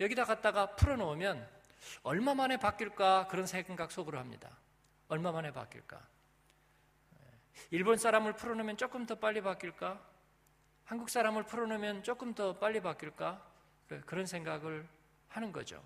여기다 0.00 0.24
갖다가 0.24 0.74
풀어놓으면 0.76 1.56
얼마 2.02 2.34
만에 2.34 2.56
바뀔까 2.56 3.28
그런 3.28 3.46
생각 3.46 3.92
속으로 3.92 4.18
합니다. 4.18 4.56
얼마 5.08 5.30
만에 5.30 5.52
바뀔까? 5.52 6.00
예. 7.20 7.20
일본 7.70 7.98
사람을 7.98 8.34
풀어놓으면 8.34 8.76
조금 8.76 9.06
더 9.06 9.14
빨리 9.16 9.40
바뀔까? 9.42 10.15
한국 10.86 11.10
사람을 11.10 11.46
풀어놓으면 11.46 12.04
조금 12.04 12.32
더 12.32 12.58
빨리 12.58 12.80
바뀔까? 12.80 13.44
그런 14.06 14.24
생각을 14.24 14.86
하는 15.28 15.52
거죠. 15.52 15.82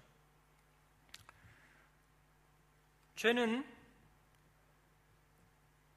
죄는 3.16 3.66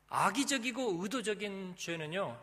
악의적이고 0.07 1.03
의도적인 1.03 1.75
죄는요, 1.75 2.39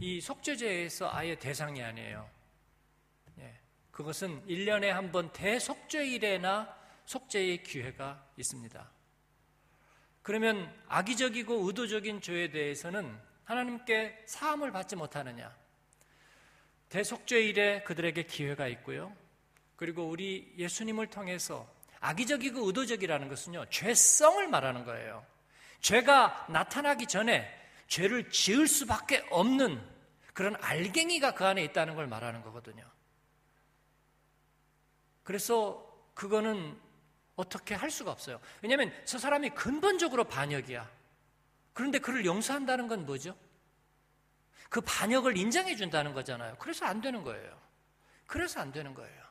이 0.00 0.20
속죄죄에서 0.20 1.10
아예 1.10 1.38
대상이 1.38 1.82
아니에요. 1.82 2.28
예, 3.38 3.58
그것은 3.90 4.46
1년에 4.46 4.86
한 4.88 5.10
번 5.10 5.32
대속죄일에나 5.32 6.76
속죄의 7.06 7.62
기회가 7.62 8.22
있습니다. 8.36 8.90
그러면 10.22 10.74
악의적이고 10.88 11.66
의도적인 11.66 12.20
죄에 12.20 12.50
대해서는 12.50 13.18
하나님께 13.46 14.24
사함을 14.26 14.72
받지 14.72 14.96
못하느냐? 14.96 15.54
대속죄 16.88 17.40
일에 17.42 17.82
그들에게 17.84 18.24
기회가 18.24 18.66
있고요. 18.68 19.16
그리고 19.76 20.08
우리 20.08 20.52
예수님을 20.58 21.08
통해서 21.08 21.68
악의적이고 22.00 22.66
의도적이라는 22.66 23.28
것은요, 23.28 23.66
죄성을 23.70 24.46
말하는 24.48 24.84
거예요. 24.84 25.24
죄가 25.80 26.46
나타나기 26.48 27.06
전에 27.06 27.48
죄를 27.86 28.30
지을 28.30 28.66
수밖에 28.66 29.24
없는 29.30 29.80
그런 30.34 30.56
알갱이가 30.60 31.34
그 31.34 31.44
안에 31.44 31.62
있다는 31.64 31.94
걸 31.94 32.06
말하는 32.08 32.42
거거든요. 32.42 32.84
그래서 35.22 35.84
그거는 36.14 36.78
어떻게 37.36 37.74
할 37.74 37.90
수가 37.90 38.10
없어요. 38.10 38.40
왜냐하면 38.60 38.92
저 39.04 39.18
사람이 39.18 39.50
근본적으로 39.50 40.24
반역이야. 40.24 40.95
그런데 41.76 41.98
그를 41.98 42.24
용서한다는 42.24 42.88
건 42.88 43.04
뭐죠? 43.04 43.36
그 44.70 44.80
반역을 44.80 45.36
인정해 45.36 45.76
준다는 45.76 46.14
거잖아요. 46.14 46.56
그래서 46.58 46.86
안 46.86 47.02
되는 47.02 47.22
거예요. 47.22 47.60
그래서 48.26 48.60
안 48.60 48.72
되는 48.72 48.94
거예요. 48.94 49.22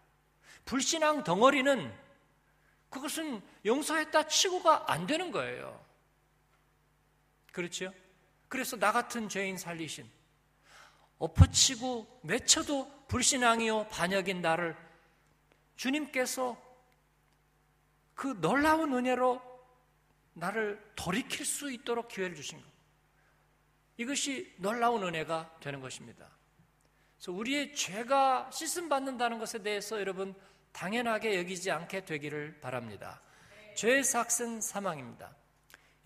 불신앙 0.64 1.24
덩어리는 1.24 1.92
그것은 2.92 3.42
용서했다 3.66 4.28
치고가 4.28 4.92
안 4.92 5.08
되는 5.08 5.32
거예요. 5.32 5.84
그렇죠? 7.52 7.92
그래서 8.48 8.78
나 8.78 8.92
같은 8.92 9.28
죄인 9.28 9.58
살리신 9.58 10.08
엎어치고 11.18 12.20
맺혀도 12.26 13.08
불신앙이요 13.08 13.88
반역인 13.88 14.44
나를 14.44 14.78
주님께서 15.78 16.56
그 18.14 18.40
놀라운 18.40 18.94
은혜로 18.94 19.55
나를 20.36 20.82
돌이킬 20.96 21.46
수 21.46 21.72
있도록 21.72 22.08
기회를 22.10 22.36
주신 22.36 22.62
것. 22.62 22.68
이것이 23.98 24.54
놀라운 24.58 25.04
은혜가 25.04 25.58
되는 25.62 25.80
것입니다. 25.80 26.30
그래서 27.18 27.32
우리의 27.32 27.74
죄가 27.74 28.52
씻음 28.52 28.90
받는다는 28.90 29.40
것에 29.40 29.64
대해서 29.64 30.00
여러분 30.00 30.36
당연하게 30.74 31.38
여기지 31.38 31.72
않게 31.72 32.06
되기를 32.06 32.60
바랍니다. 32.60 33.22
죄의 33.76 34.04
삭은 34.04 34.62
사망입니다. 34.62 35.34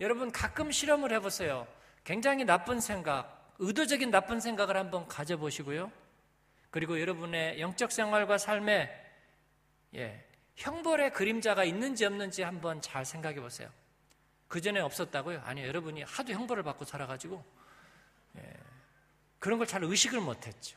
여러분 0.00 0.30
가끔 0.30 0.70
실험을 0.70 1.12
해보세요. 1.12 1.66
굉장히 2.04 2.44
나쁜 2.44 2.80
생각, 2.80 3.54
의도적인 3.58 4.10
나쁜 4.10 4.40
생각을 4.40 4.76
한번 4.76 5.06
가져보시고요. 5.08 5.90
그리고 6.70 7.00
여러분의 7.00 7.60
영적 7.60 7.90
생활과 7.90 8.38
삶에 8.38 8.88
예, 9.96 10.24
형벌의 10.54 11.12
그림자가 11.12 11.64
있는지 11.64 12.04
없는지 12.04 12.42
한번 12.42 12.80
잘 12.80 13.04
생각해 13.04 13.40
보세요. 13.40 13.68
그 14.50 14.60
전에 14.60 14.80
없었다고요? 14.80 15.42
아니요. 15.44 15.68
여러분이 15.68 16.02
하도 16.02 16.32
형벌을 16.32 16.64
받고 16.64 16.84
살아가지고 16.84 17.44
예, 18.38 18.56
그런 19.38 19.58
걸 19.58 19.66
잘 19.68 19.84
의식을 19.84 20.20
못했죠. 20.20 20.76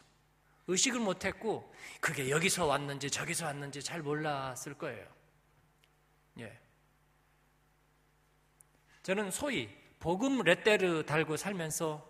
의식을 0.67 0.99
못했고 0.99 1.73
그게 1.99 2.29
여기서 2.29 2.67
왔는지 2.67 3.09
저기서 3.09 3.45
왔는지 3.47 3.81
잘 3.81 4.03
몰랐을 4.03 4.75
거예요. 4.77 5.07
예. 6.37 6.55
저는 9.01 9.31
소위 9.31 9.75
복음 9.99 10.43
레떼르 10.43 11.05
달고 11.07 11.35
살면서 11.35 12.07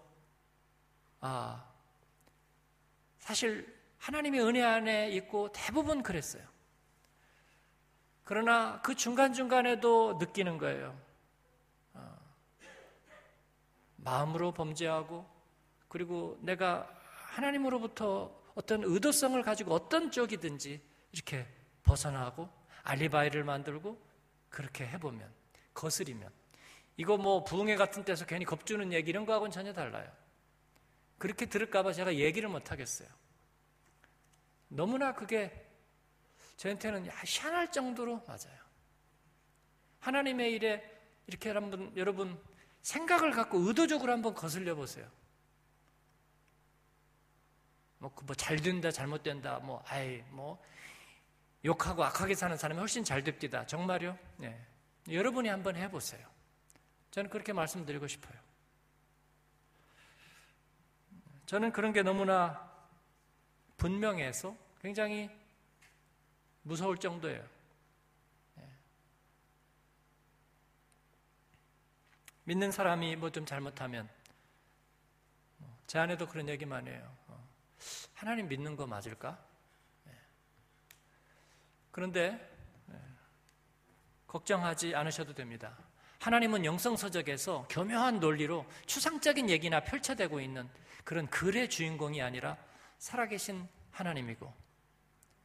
아 1.22 1.66
사실 3.20 3.74
하나님의 4.00 4.42
은혜 4.42 4.62
안에 4.62 5.12
있고 5.12 5.50
대부분 5.54 6.04
그랬어요. 6.04 6.44
그러나 8.26 8.82
그 8.82 8.96
중간중간에도 8.96 10.18
느끼는 10.20 10.58
거예요. 10.58 11.13
어, 14.04 14.10
마음으로 14.10 14.54
범죄하고 14.54 15.26
그리고 15.88 16.38
내가 16.42 16.90
하나님으로부터 17.32 18.44
어떤 18.56 18.84
의도성을 18.84 19.42
가지고 19.42 19.74
어떤 19.74 20.12
쪽이든지 20.12 20.82
이렇게 21.12 21.48
벗어나고 21.84 22.50
알리바이를 22.84 23.44
만들고 23.44 24.00
그렇게 24.50 24.86
해보면 24.86 25.32
거스리면 25.74 26.32
이거 26.98 27.18
뭐 27.18 27.44
부흥회 27.44 27.76
같은 27.76 28.04
데서 28.06 28.26
괜히 28.26 28.46
겁주는 28.46 28.94
얘기 28.94 29.10
이런 29.10 29.26
거하고는 29.26 29.52
전혀 29.52 29.74
달라요. 29.74 30.12
그렇게 31.18 31.46
들을까봐 31.48 31.94
제가 31.94 32.16
얘기를 32.16 32.50
못 32.50 32.72
하겠어요. 32.72 33.08
너무나 34.68 35.14
그게 35.14 35.66
저한테는 36.58 37.10
희한할 37.26 37.72
정도로 37.72 38.24
맞아요. 38.28 38.64
하나님의 40.00 40.52
일에 40.54 41.02
이렇게 41.28 41.50
여러분, 41.50 41.92
여러분 41.96 42.40
생각을 42.84 43.32
갖고 43.32 43.60
의도적으로 43.60 44.12
한번 44.12 44.36
거슬려 44.36 44.76
보세요. 44.76 45.10
뭐, 47.98 48.14
그 48.14 48.26
뭐, 48.26 48.36
잘 48.36 48.58
된다, 48.58 48.92
잘못된다, 48.92 49.60
뭐, 49.60 49.82
아이, 49.88 50.22
뭐, 50.30 50.62
욕하고 51.64 52.04
악하게 52.04 52.36
사는 52.36 52.56
사람이 52.58 52.78
훨씬 52.80 53.04
잘 53.06 53.24
됩니다. 53.24 53.66
정말요? 53.66 54.18
네. 54.38 54.60
여러분이 55.10 55.48
한번 55.48 55.78
해보세요. 55.78 56.28
저는 57.12 57.30
그렇게 57.30 57.54
말씀드리고 57.54 58.08
싶어요. 58.08 58.38
저는 61.46 61.72
그런 61.72 61.94
게 61.94 62.04
너무나 62.04 62.70
분명해서 63.78 64.56
굉장히 64.82 65.30
무서울 66.64 66.98
정도예요. 66.98 67.53
믿는 72.46 72.72
사람이 72.72 73.16
뭐 73.18 73.30
좀 73.30 73.46
잘못하면 73.46 74.10
뭐제 75.58 76.00
아내도 76.00 76.28
그런 76.28 76.50
얘기만 76.50 76.88
해요. 76.88 77.18
어, 77.28 77.48
하나님 78.14 78.48
믿는 78.48 78.76
거 78.76 78.86
맞을까? 78.86 79.40
네. 80.06 80.12
그런데 81.92 82.32
네. 82.88 82.98
걱정하지 84.28 84.96
않으셔도 84.96 85.34
됩니다. 85.34 85.78
하나님은 86.20 86.64
영성서적에서 86.64 87.68
교묘한 87.70 88.20
논리로 88.20 88.66
추상적인 88.86 89.50
얘기나 89.50 89.82
펼쳐대고 89.82 90.40
있는 90.40 90.70
그런 91.04 91.28
글의 91.30 91.70
주인공이 91.70 92.22
아니라 92.22 92.58
살아계신 92.98 93.68
하나님이고 93.92 94.54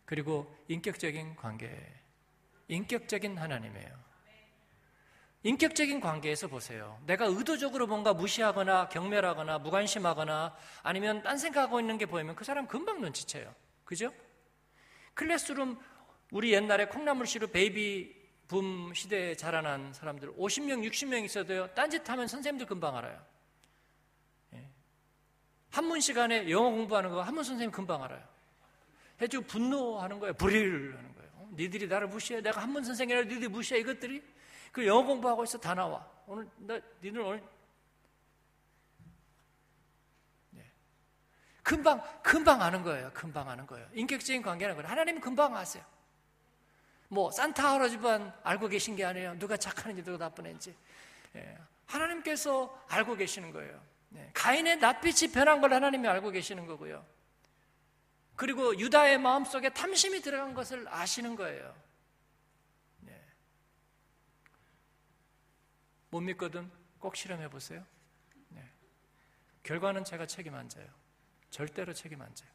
그리고 0.05 0.57
인격적인 0.69 1.37
관계, 1.37 1.69
인격적인 2.69 3.37
하나님이에요. 3.37 4.08
인격적인 5.49 6.01
관계에서 6.01 6.47
보세요. 6.47 7.01
내가 7.07 7.25
의도적으로 7.25 7.87
뭔가 7.87 8.13
무시하거나 8.13 8.91
경멸하거나 8.91 9.61
무관심하거나 9.61 10.55
아니면 10.83 11.23
딴 11.23 11.39
생각하고 11.39 11.81
있는 11.81 11.97
게 11.97 12.05
보이면 12.05 12.37
그 12.37 12.45
사람 12.45 12.67
금방 12.67 13.01
눈치채요. 13.01 13.55
그죠? 13.87 14.13
classroom 15.15 15.79
우리 16.33 16.53
옛날에 16.53 16.85
콩나물시루 16.89 17.47
베이비 17.47 18.15
붐 18.47 18.93
시대에 18.93 19.35
자라난 19.37 19.95
사람들 19.95 20.35
50명, 20.37 20.87
60명 20.87 21.25
있어도요. 21.25 21.69
딴짓하면 21.69 22.29
선생님들 22.29 22.67
금방 22.67 22.99
알아요. 22.99 23.19
예. 24.53 24.69
한문 25.71 26.01
시간에 26.01 26.51
영어 26.51 26.69
공부하는 26.69 27.09
거 27.09 27.23
한문 27.23 27.43
선생님 27.43 27.71
금방 27.71 28.03
알아요. 28.03 28.23
해주고 29.23 29.47
분노하는 29.47 30.21
거예요. 30.21 30.35
불의를 30.35 30.95
하는 30.99 31.15
거예요. 31.15 31.31
어? 31.37 31.49
니들이 31.55 31.89
나를 31.89 32.09
무시해. 32.09 32.43
내가 32.43 32.61
한문 32.61 32.85
선생이라 32.85 33.23
니들이 33.23 33.49
무시해. 33.49 33.81
이것들이 33.81 34.23
그 34.73 34.87
영어 34.87 35.03
공부하고 35.05 35.45
있어 35.45 35.59
다 35.59 35.75
나와. 35.75 36.07
오늘 36.27 36.49
나 36.59 36.79
니들 37.03 37.21
오늘 37.21 37.43
네. 40.51 40.65
금방 41.63 42.03
금방 42.23 42.63
아는 42.63 42.83
거예요. 42.83 43.11
금방 43.15 43.49
아는 43.49 43.67
거예요. 43.67 43.89
인격적인 43.95 44.43
관계는 44.43 44.75
거예요. 44.77 44.89
하나님은 44.89 45.21
금방 45.21 45.57
아세요. 45.57 45.85
뭐 47.09 47.31
산타 47.31 47.75
할아버지만 47.75 48.35
알고 48.43 48.69
계신 48.69 48.95
게 48.95 49.05
아니에요. 49.05 49.39
누가 49.39 49.57
착한지 49.57 50.05
누가 50.05 50.19
나쁜 50.19 50.47
애인지. 50.47 50.77
예. 51.37 51.59
하나님께서 51.87 52.85
알고 52.89 53.17
계시는 53.17 53.53
거예요. 53.53 53.81
네. 54.11 54.31
가인의 54.35 54.79
낯빛이 54.79 55.33
변한 55.33 55.61
걸 55.61 55.73
하나님이 55.73 56.07
알고 56.07 56.31
계시는 56.31 56.67
거고요. 56.67 57.05
그리고 58.37 58.79
유다의 58.79 59.19
마음속에 59.19 59.71
탐심이 59.71 60.21
들어간 60.21 60.55
것을 60.55 60.87
아시는 60.89 61.35
거예요. 61.35 61.75
네. 63.01 63.21
못 66.11 66.21
믿거든 66.21 66.71
꼭 66.99 67.17
실험해 67.17 67.49
보세요. 67.49 67.85
네. 68.49 68.65
결과는 69.63 70.05
제가 70.05 70.27
책임 70.27 70.55
안 70.55 70.69
져요. 70.69 70.89
절대로 71.51 71.93
책임 71.93 72.21
안 72.23 72.35
져요. 72.35 72.51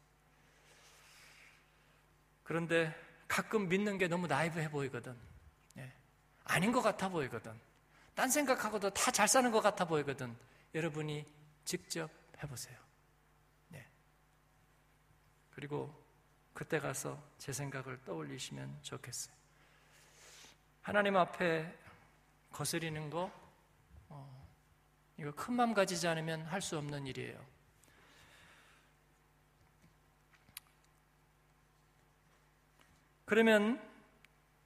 그런데 2.42 2.94
가끔 3.26 3.68
믿는 3.68 3.98
게 3.98 4.06
너무 4.08 4.26
나이브해 4.26 4.70
보이거든. 4.70 5.16
네. 5.74 5.92
아닌 6.44 6.72
것 6.72 6.82
같아 6.82 7.08
보이거든. 7.08 7.58
딴 8.14 8.28
생각하고도 8.30 8.90
다 8.90 9.10
잘 9.10 9.26
사는 9.26 9.50
것 9.50 9.60
같아 9.60 9.84
보이거든. 9.84 10.36
여러분이 10.74 11.24
직접 11.64 12.10
해보세요. 12.42 12.84
그리고 15.54 15.94
그때 16.52 16.78
가서 16.78 17.22
제 17.38 17.52
생각을 17.52 18.04
떠올리시면 18.04 18.82
좋겠어요. 18.82 19.34
하나님 20.82 21.16
앞에 21.16 21.72
거스리는 22.52 23.08
거, 23.08 23.30
어, 24.14 24.48
이거 25.18 25.32
큰 25.32 25.54
마음 25.54 25.74
가지지 25.74 26.06
않으면 26.06 26.42
할 26.46 26.60
수 26.60 26.78
없는 26.78 27.06
일이에요. 27.06 27.44
그러면 33.24 33.80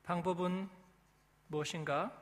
방법은 0.03 0.69
무엇인가? 1.47 2.13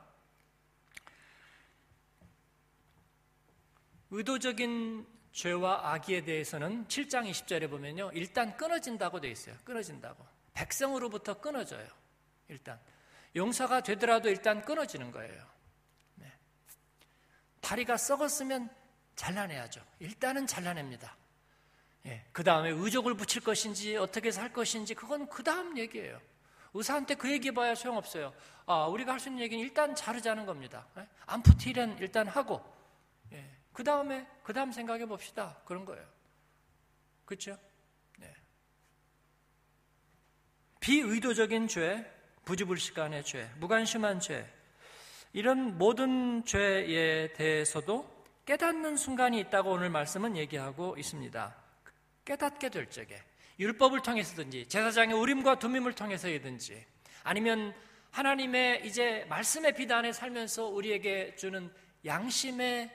의도적인 4.11 5.05
죄와 5.33 5.93
악에 5.93 6.23
대해서는 6.23 6.87
7장 6.87 7.29
20절에 7.29 7.69
보면요. 7.69 8.11
일단 8.13 8.55
끊어진다고 8.55 9.19
되어 9.19 9.31
있어요. 9.31 9.55
끊어진다고. 9.65 10.25
백성으로부터 10.53 11.39
끊어져요. 11.41 11.87
일단. 12.47 12.79
용서가 13.35 13.81
되더라도 13.81 14.29
일단 14.29 14.61
끊어지는 14.61 15.11
거예요. 15.11 15.56
네. 17.67 17.69
다리가 17.69 17.97
썩었으면 17.97 18.69
잘라내야죠. 19.15 19.81
일단은 19.99 20.47
잘라냅니다. 20.47 21.17
예. 22.05 22.25
그 22.31 22.43
다음에 22.43 22.69
의족을 22.69 23.15
붙일 23.15 23.41
것인지 23.43 23.97
어떻게 23.97 24.31
살 24.31 24.53
것인지 24.53 24.95
그건 24.95 25.27
그 25.27 25.43
다음 25.43 25.77
얘기예요. 25.77 26.21
의사한테 26.73 27.15
그 27.15 27.29
얘기 27.29 27.49
해봐야 27.49 27.75
소용없어요. 27.75 28.33
아, 28.67 28.85
우리가 28.85 29.11
할 29.13 29.19
수 29.19 29.29
있는 29.29 29.43
얘기는 29.43 29.61
일단 29.63 29.95
자르자는 29.95 30.45
겁니다. 30.45 30.87
예? 30.97 31.07
암푸티는 31.25 31.97
일단 31.99 32.27
하고, 32.27 32.63
예. 33.33 33.49
그 33.73 33.83
다음에, 33.83 34.25
그 34.43 34.53
다음 34.53 34.71
생각해 34.71 35.05
봅시다. 35.05 35.57
그런 35.65 35.83
거예요. 35.83 36.05
그렇죠? 37.25 37.57
네. 38.17 38.33
비의도적인 40.79 41.67
죄, 41.67 42.09
부지불식간의 42.45 43.25
죄, 43.25 43.51
무관심한 43.57 44.19
죄, 44.19 44.49
이런 45.37 45.77
모든 45.77 46.43
죄에 46.45 47.31
대해서도 47.33 48.09
깨닫는 48.47 48.97
순간이 48.97 49.39
있다고 49.41 49.69
오늘 49.69 49.91
말씀은 49.91 50.35
얘기하고 50.35 50.95
있습니다. 50.97 51.55
깨닫게 52.25 52.69
될 52.69 52.89
적에 52.89 53.21
율법을 53.59 54.01
통해서든지 54.01 54.67
제사장의 54.67 55.15
우림과 55.15 55.59
두밈을 55.59 55.93
통해서이든지 55.93 56.83
아니면 57.21 57.75
하나님의 58.09 58.87
이제 58.87 59.27
말씀의 59.29 59.75
비단에 59.75 60.11
살면서 60.11 60.69
우리에게 60.69 61.35
주는 61.35 61.71
양심의 62.03 62.89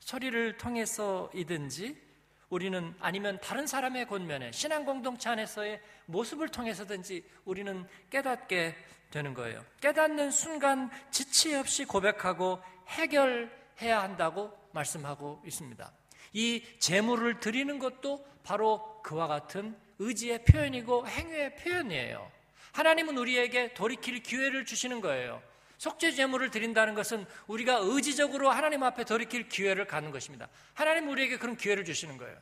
소리를 0.00 0.56
통해서이든지 0.56 2.05
우리는 2.48 2.94
아니면 3.00 3.38
다른 3.42 3.66
사람의 3.66 4.06
권면에 4.06 4.52
신앙 4.52 4.84
공동체 4.84 5.28
안에서의 5.30 5.80
모습을 6.06 6.48
통해서든지 6.48 7.24
우리는 7.44 7.86
깨닫게 8.10 8.76
되는 9.10 9.34
거예요. 9.34 9.64
깨닫는 9.80 10.30
순간 10.30 10.90
지체 11.10 11.56
없이 11.56 11.84
고백하고 11.84 12.60
해결해야 12.88 14.02
한다고 14.02 14.56
말씀하고 14.72 15.42
있습니다. 15.44 15.92
이 16.32 16.62
재물을 16.78 17.40
드리는 17.40 17.78
것도 17.78 18.24
바로 18.42 19.02
그와 19.02 19.26
같은 19.26 19.76
의지의 19.98 20.44
표현이고 20.44 21.08
행위의 21.08 21.56
표현이에요. 21.56 22.30
하나님은 22.72 23.16
우리에게 23.16 23.74
돌이킬 23.74 24.22
기회를 24.22 24.66
주시는 24.66 25.00
거예요. 25.00 25.42
속죄 25.78 26.12
제물을 26.12 26.50
드린다는 26.50 26.94
것은 26.94 27.26
우리가 27.46 27.78
의지적으로 27.82 28.50
하나님 28.50 28.82
앞에 28.82 29.04
돌이킬 29.04 29.48
기회를 29.48 29.86
갖는 29.86 30.10
것입니다. 30.10 30.48
하나님 30.74 31.08
우리에게 31.08 31.38
그런 31.38 31.56
기회를 31.56 31.84
주시는 31.84 32.16
거예요. 32.16 32.38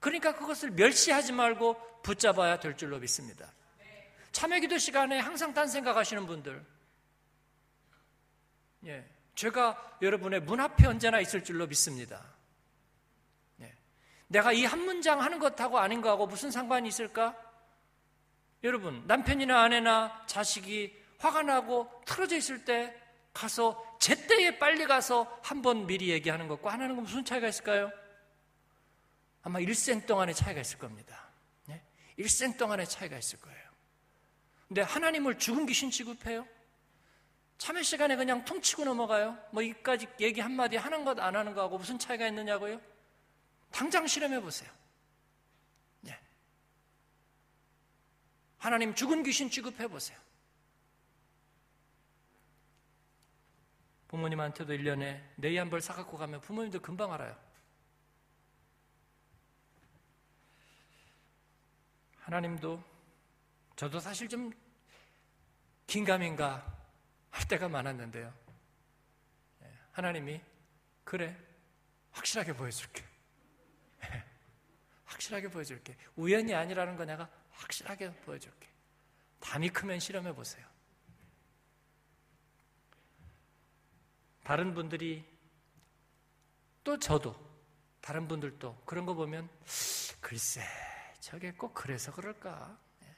그러니까 0.00 0.34
그것을 0.34 0.70
멸시하지 0.72 1.32
말고 1.32 2.02
붙잡아야 2.02 2.58
될 2.60 2.76
줄로 2.76 2.98
믿습니다. 2.98 3.52
참회 4.32 4.60
기도 4.60 4.76
시간에 4.78 5.18
항상 5.18 5.54
딴 5.54 5.68
생각하시는 5.68 6.26
분들, 6.26 6.64
예, 8.86 9.08
제가 9.34 9.98
여러분의 10.02 10.40
문 10.40 10.60
앞에 10.60 10.86
언제나 10.86 11.20
있을 11.20 11.42
줄로 11.44 11.66
믿습니다. 11.66 12.22
예, 13.60 13.72
내가 14.26 14.52
이 14.52 14.64
한 14.64 14.84
문장 14.84 15.22
하는 15.22 15.38
것하고 15.38 15.78
아닌 15.78 16.00
거하고 16.02 16.26
무슨 16.26 16.50
상관이 16.50 16.88
있을까? 16.88 17.36
여러분, 18.64 19.04
남편이나 19.06 19.62
아내나 19.62 20.24
자식이 20.26 21.03
화가 21.18 21.42
나고 21.42 21.90
틀어져 22.06 22.36
있을 22.36 22.64
때 22.64 22.94
가서 23.32 23.96
제때에 23.98 24.58
빨리 24.58 24.86
가서 24.86 25.40
한 25.42 25.62
번 25.62 25.86
미리 25.86 26.10
얘기하는 26.10 26.46
것과 26.48 26.72
하나는 26.72 26.96
무슨 26.96 27.24
차이가 27.24 27.48
있을까요? 27.48 27.90
아마 29.42 29.58
일생 29.60 30.00
동안의 30.06 30.34
차이가 30.34 30.60
있을 30.60 30.78
겁니다. 30.78 31.28
네? 31.66 31.82
일생 32.16 32.56
동안의 32.56 32.86
차이가 32.88 33.16
있을 33.18 33.40
거예요. 33.40 33.64
근데 34.68 34.80
하나님을 34.82 35.38
죽은 35.38 35.66
귀신 35.66 35.90
취급해요? 35.90 36.46
참회 37.58 37.82
시간에 37.82 38.16
그냥 38.16 38.44
통치고 38.44 38.84
넘어가요? 38.84 39.38
뭐 39.52 39.62
이까지 39.62 40.06
얘기 40.20 40.40
한마디 40.40 40.76
하는 40.76 41.04
것 41.04 41.18
안 41.20 41.36
하는 41.36 41.54
거하고 41.54 41.78
무슨 41.78 41.98
차이가 41.98 42.26
있느냐고요? 42.26 42.80
당장 43.70 44.06
실험해 44.06 44.40
보세요. 44.40 44.70
네. 46.00 46.18
하나님 48.58 48.94
죽은 48.94 49.22
귀신 49.22 49.50
취급해 49.50 49.86
보세요. 49.88 50.18
부모님한테도 54.14 54.72
1년에 54.72 55.20
네이 55.34 55.56
한벌 55.56 55.80
사갖고 55.80 56.16
가면 56.16 56.40
부모님도 56.40 56.80
금방 56.80 57.12
알아요. 57.12 57.36
하나님도 62.20 62.82
저도 63.74 63.98
사실 63.98 64.28
좀 64.28 64.52
긴가민가 65.88 66.64
할 67.30 67.48
때가 67.48 67.68
많았는데요. 67.68 68.32
예, 69.62 69.72
하나님이 69.90 70.40
그래 71.02 71.36
확실하게 72.12 72.52
보여줄게. 72.52 73.04
예, 74.04 74.24
확실하게 75.06 75.48
보여줄게. 75.48 75.96
우연이 76.14 76.54
아니라는 76.54 76.96
거 76.96 77.04
내가 77.04 77.28
확실하게 77.50 78.14
보여줄게. 78.20 78.68
담이 79.40 79.70
크면 79.70 79.98
실험해 79.98 80.32
보세요. 80.34 80.64
다른 84.44 84.74
분들이 84.74 85.24
또 86.84 86.98
저도 86.98 87.34
다른 88.02 88.28
분들도 88.28 88.82
그런 88.84 89.06
거 89.06 89.14
보면 89.14 89.48
글쎄 90.20 90.62
저게 91.20 91.52
꼭 91.52 91.72
그래서 91.72 92.12
그럴까? 92.12 92.78
예. 93.02 93.16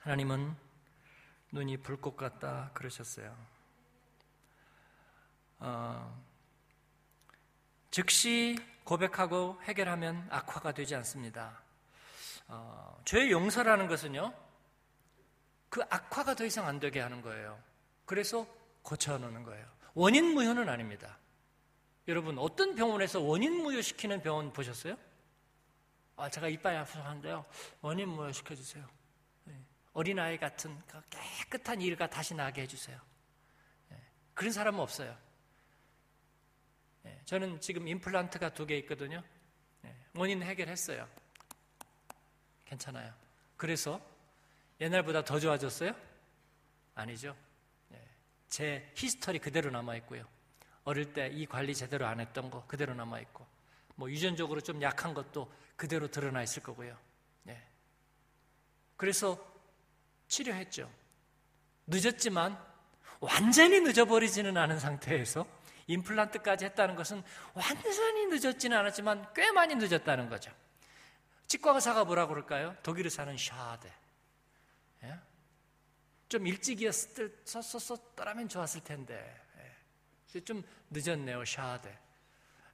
하나님은 0.00 0.54
눈이 1.52 1.78
불꽃 1.78 2.16
같다 2.16 2.70
그러셨어요. 2.74 3.34
어, 5.60 6.22
즉시 7.90 8.56
고백하고 8.84 9.58
해결하면 9.62 10.28
악화가 10.30 10.72
되지 10.72 10.94
않습니다. 10.96 11.62
어, 12.48 13.00
죄의 13.06 13.30
용서라는 13.30 13.88
것은요, 13.88 14.34
그 15.70 15.82
악화가 15.88 16.34
더 16.34 16.44
이상 16.44 16.66
안 16.66 16.78
되게 16.80 17.00
하는 17.00 17.22
거예요. 17.22 17.69
그래서 18.10 18.44
고쳐놓는 18.82 19.44
거예요. 19.44 19.64
원인 19.94 20.34
무효는 20.34 20.68
아닙니다. 20.68 21.16
여러분 22.08 22.40
어떤 22.40 22.74
병원에서 22.74 23.20
원인 23.20 23.62
무효시키는 23.62 24.20
병원 24.20 24.52
보셨어요? 24.52 24.96
아, 26.16 26.28
제가 26.28 26.48
이빨이 26.48 26.76
아파서 26.76 27.00
하는데요. 27.04 27.46
원인 27.80 28.08
무효시켜주세요. 28.08 28.84
네. 29.44 29.54
어린아이 29.92 30.38
같은 30.38 30.76
그 30.88 31.00
깨끗한 31.08 31.80
일가 31.82 32.10
다시 32.10 32.34
나게 32.34 32.62
해주세요. 32.62 33.00
네. 33.90 34.02
그런 34.34 34.52
사람은 34.52 34.80
없어요. 34.80 35.16
네. 37.04 37.22
저는 37.26 37.60
지금 37.60 37.86
임플란트가 37.86 38.54
두 38.54 38.66
개 38.66 38.76
있거든요. 38.78 39.22
네. 39.82 39.94
원인 40.16 40.42
해결했어요. 40.42 41.08
괜찮아요. 42.64 43.14
그래서 43.56 44.00
옛날보다 44.80 45.24
더 45.24 45.38
좋아졌어요? 45.38 45.94
아니죠. 46.96 47.36
네. 48.50 48.56
제 48.56 48.92
history 48.96 49.38
그대로 49.38 49.70
남아있고요. 49.70 50.24
어릴 50.84 51.12
때 51.12 51.28
이 51.32 51.46
관리 51.46 51.74
제대로 51.74 52.06
안 52.06 52.20
했던 52.20 52.50
거 52.50 52.66
그대로 52.66 52.94
남아 52.94 53.20
있고 53.20 53.46
뭐 53.94 54.10
유전적으로 54.10 54.60
좀 54.60 54.82
약한 54.82 55.14
것도 55.14 55.52
그대로 55.76 56.08
드러나 56.08 56.42
있을 56.42 56.62
거고요. 56.62 56.96
네. 57.44 57.62
그래서 58.96 59.38
치료했죠. 60.28 60.90
늦었지만 61.86 62.58
완전히 63.20 63.80
늦어버리지는 63.80 64.56
않은 64.56 64.78
상태에서 64.78 65.46
임플란트까지 65.86 66.64
했다는 66.66 66.94
것은 66.94 67.22
완전히 67.54 68.26
늦었지는 68.26 68.76
않았지만 68.76 69.32
꽤 69.34 69.50
많이 69.52 69.74
늦었다는 69.74 70.28
거죠. 70.28 70.52
치과 71.46 71.72
의사가 71.72 72.04
뭐라고 72.04 72.30
그럴까요? 72.34 72.76
독일에 72.82 73.08
사는 73.10 73.36
샤데. 73.36 73.92
예? 75.04 75.18
좀 76.30 76.46
일찍이었었었더라면 76.46 78.48
좋았을 78.48 78.82
텐데. 78.84 79.38
좀 80.44 80.62
늦었네요, 80.88 81.44
샤데. 81.44 81.98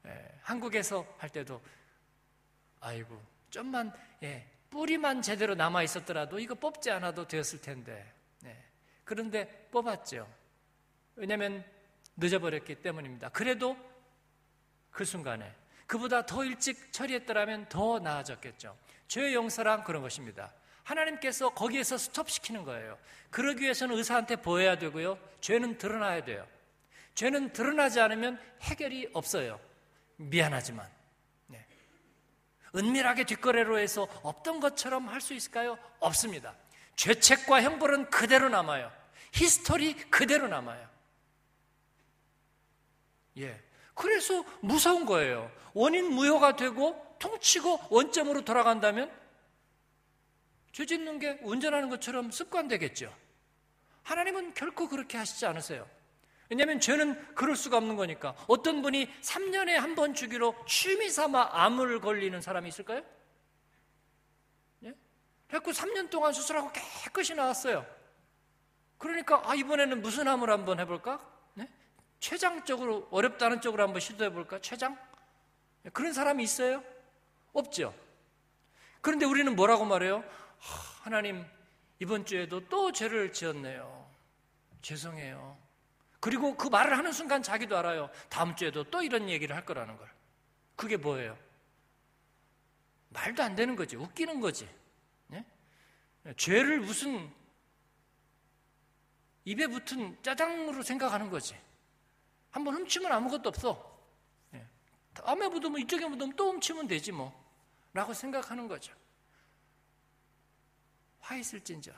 예, 0.06 0.38
한국에서 0.42 1.06
할 1.18 1.30
때도 1.30 1.60
아이고 2.80 3.20
좀만 3.50 3.92
예, 4.22 4.46
뿌리만 4.70 5.22
제대로 5.22 5.54
남아 5.54 5.82
있었더라도 5.84 6.38
이거 6.38 6.54
뽑지 6.54 6.90
않아도 6.90 7.26
되었을 7.26 7.62
텐데. 7.62 8.12
네. 8.42 8.62
그런데 9.04 9.68
뽑았죠. 9.70 10.30
왜냐하면 11.16 11.64
늦어버렸기 12.16 12.82
때문입니다. 12.82 13.30
그래도 13.30 13.74
그 14.90 15.06
순간에 15.06 15.50
그보다 15.86 16.26
더 16.26 16.44
일찍 16.44 16.92
처리했더라면 16.92 17.70
더 17.70 18.00
나아졌겠죠. 18.00 18.76
죄의 19.08 19.34
용서란 19.34 19.82
그런 19.82 20.02
것입니다. 20.02 20.52
하나님께서 20.86 21.50
거기에서 21.50 21.98
스톱시키는 21.98 22.64
거예요. 22.64 22.96
그러기 23.30 23.62
위해서는 23.64 23.96
의사한테 23.96 24.36
보여야 24.36 24.78
되고요. 24.78 25.18
죄는 25.40 25.78
드러나야 25.78 26.24
돼요. 26.24 26.46
죄는 27.14 27.52
드러나지 27.52 28.00
않으면 28.00 28.40
해결이 28.62 29.10
없어요. 29.12 29.58
미안하지만. 30.16 30.88
네. 31.48 31.66
은밀하게 32.74 33.24
뒷거래로 33.24 33.78
해서 33.78 34.06
없던 34.22 34.60
것처럼 34.60 35.08
할 35.08 35.20
수 35.20 35.34
있을까요? 35.34 35.76
없습니다. 35.98 36.54
죄책과 36.94 37.62
형벌은 37.62 38.10
그대로 38.10 38.48
남아요. 38.48 38.92
history 39.32 39.94
그대로 40.08 40.46
남아요. 40.46 40.88
예. 43.38 43.60
그래서 43.94 44.44
무서운 44.60 45.04
거예요. 45.04 45.50
원인 45.74 46.06
무효가 46.12 46.54
되고 46.56 47.16
통치고 47.18 47.86
원점으로 47.90 48.44
돌아간다면 48.44 49.10
죄 50.76 50.84
짓는 50.84 51.18
게 51.18 51.38
운전하는 51.40 51.88
것처럼 51.88 52.30
습관되겠죠. 52.30 53.10
하나님은 54.02 54.52
결코 54.52 54.88
그렇게 54.90 55.16
하시지 55.16 55.46
않으세요. 55.46 55.88
왜냐하면 56.50 56.80
죄는 56.80 57.34
그럴 57.34 57.56
수가 57.56 57.78
없는 57.78 57.96
거니까. 57.96 58.36
어떤 58.46 58.82
분이 58.82 59.10
3년에 59.22 59.70
한 59.70 59.94
번 59.94 60.12
주기로 60.12 60.54
취미 60.66 61.08
삼아 61.08 61.48
암을 61.52 62.02
걸리는 62.02 62.38
사람이 62.42 62.68
있을까요? 62.68 63.02
예? 64.84 64.92
그래고 65.48 65.70
3년 65.70 66.10
동안 66.10 66.34
수술하고 66.34 66.70
깨끗이 66.72 67.34
나왔어요. 67.34 67.86
그러니까 68.98 69.40
아 69.50 69.54
이번에는 69.54 70.02
무슨 70.02 70.28
암을 70.28 70.50
한번 70.50 70.78
해볼까? 70.78 71.26
네? 71.54 71.70
최장적으로 72.20 73.08
어렵다는 73.10 73.62
쪽으로 73.62 73.82
한번 73.82 74.00
시도해볼까? 74.00 74.58
최장? 74.60 74.98
예, 75.86 75.88
그런 75.88 76.12
사람이 76.12 76.44
있어요? 76.44 76.84
없죠. 77.54 77.94
그런데 79.00 79.24
우리는 79.24 79.56
뭐라고 79.56 79.86
말해요? 79.86 80.22
하나님 80.58 81.44
이번 81.98 82.24
주에도 82.24 82.68
또 82.68 82.92
죄를 82.92 83.32
지었네요. 83.32 84.10
죄송해요. 84.82 85.56
그리고 86.20 86.56
그 86.56 86.68
말을 86.68 86.96
하는 86.96 87.12
순간 87.12 87.42
자기도 87.42 87.76
알아요. 87.76 88.10
다음 88.28 88.56
주에도 88.56 88.84
또 88.84 89.02
이런 89.02 89.28
얘기를 89.28 89.54
할 89.54 89.64
거라는 89.64 89.96
걸. 89.96 90.10
그게 90.74 90.96
뭐예요? 90.96 91.38
말도 93.10 93.42
안 93.42 93.54
되는 93.54 93.76
거지. 93.76 93.96
웃기는 93.96 94.40
거지. 94.40 94.68
네? 95.28 95.44
죄를 96.36 96.80
무슨 96.80 97.32
입에 99.44 99.66
붙은 99.68 100.20
짜장으로 100.22 100.82
생각하는 100.82 101.30
거지. 101.30 101.56
한번 102.50 102.74
훔치면 102.74 103.12
아무것도 103.12 103.48
없어. 103.48 104.00
네. 104.50 104.66
다음에 105.14 105.48
묻으면 105.48 105.80
이쪽에 105.80 106.06
묻으면 106.06 106.34
또 106.36 106.52
훔치면 106.52 106.88
되지 106.88 107.12
뭐. 107.12 107.32
라고 107.92 108.12
생각하는 108.12 108.68
거죠. 108.68 108.92
화 111.26 111.34
있을진저. 111.34 111.90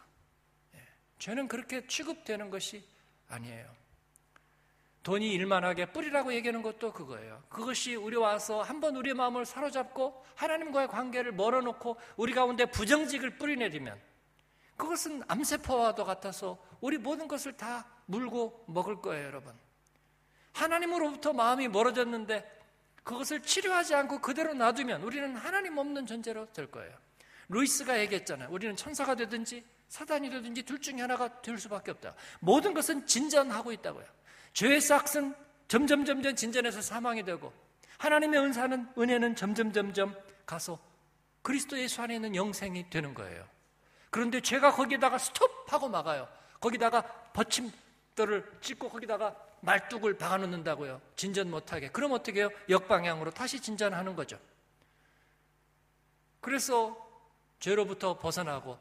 네. 0.72 0.80
죄는 1.18 1.48
그렇게 1.48 1.86
취급되는 1.86 2.48
것이 2.48 2.82
아니에요. 3.28 3.76
돈이 5.02 5.32
일만하게 5.34 5.92
뿌리라고 5.92 6.32
얘기하는 6.32 6.62
것도 6.62 6.92
그거예요. 6.92 7.42
그것이 7.50 7.94
우리 7.94 8.16
와서 8.16 8.62
한번 8.62 8.96
우리의 8.96 9.14
마음을 9.14 9.44
사로잡고 9.44 10.24
하나님과의 10.34 10.88
관계를 10.88 11.32
멀어놓고 11.32 11.98
우리 12.16 12.32
가운데 12.32 12.64
부정직을 12.66 13.36
뿌리내리면 13.36 14.00
그것은 14.76 15.22
암세포와도 15.28 16.04
같아서 16.04 16.58
우리 16.80 16.96
모든 16.96 17.28
것을 17.28 17.54
다 17.56 17.86
물고 18.06 18.64
먹을 18.66 19.00
거예요, 19.02 19.26
여러분. 19.26 19.52
하나님으로부터 20.52 21.34
마음이 21.34 21.68
멀어졌는데 21.68 22.58
그것을 23.04 23.42
치료하지 23.42 23.94
않고 23.94 24.20
그대로 24.20 24.54
놔두면 24.54 25.02
우리는 25.02 25.36
하나님 25.36 25.76
없는 25.76 26.06
존재로 26.06 26.50
될 26.52 26.70
거예요. 26.70 26.96
루이스가 27.48 27.98
얘기했잖아요. 28.00 28.48
우리는 28.50 28.76
천사가 28.76 29.14
되든지 29.14 29.64
사단이 29.88 30.30
되든지 30.30 30.62
둘 30.64 30.80
중에 30.80 31.00
하나가 31.00 31.40
될 31.40 31.58
수밖에 31.58 31.90
없다. 31.90 32.14
모든 32.40 32.74
것은 32.74 33.06
진전하고 33.06 33.72
있다고요. 33.72 34.04
죄의 34.52 34.80
싹은 34.80 35.34
점점 35.66 36.04
점점 36.04 36.34
진전해서 36.34 36.80
사망이 36.82 37.22
되고 37.22 37.52
하나님의 37.98 38.40
은사는 38.40 38.88
은혜는 38.96 39.36
점점 39.36 39.72
점점 39.72 40.14
가서 40.46 40.78
그리스도 41.42 41.78
예수 41.78 42.02
안에 42.02 42.16
있는 42.16 42.34
영생이 42.34 42.90
되는 42.90 43.14
거예요. 43.14 43.46
그런데 44.10 44.40
죄가 44.40 44.72
거기다가 44.72 45.18
스톱하고 45.18 45.88
막아요. 45.88 46.28
거기다가 46.60 47.02
버침돌을 47.32 48.58
찍고 48.60 48.88
거기다가 48.88 49.36
말뚝을 49.60 50.16
박아놓는다고요. 50.18 51.00
진전 51.16 51.50
못하게. 51.50 51.88
그럼 51.88 52.12
어떻게 52.12 52.40
해요? 52.40 52.50
역방향으로 52.68 53.30
다시 53.30 53.60
진전하는 53.60 54.14
거죠. 54.14 54.38
그래서 56.40 57.07
죄로부터 57.58 58.18
벗어나고 58.18 58.78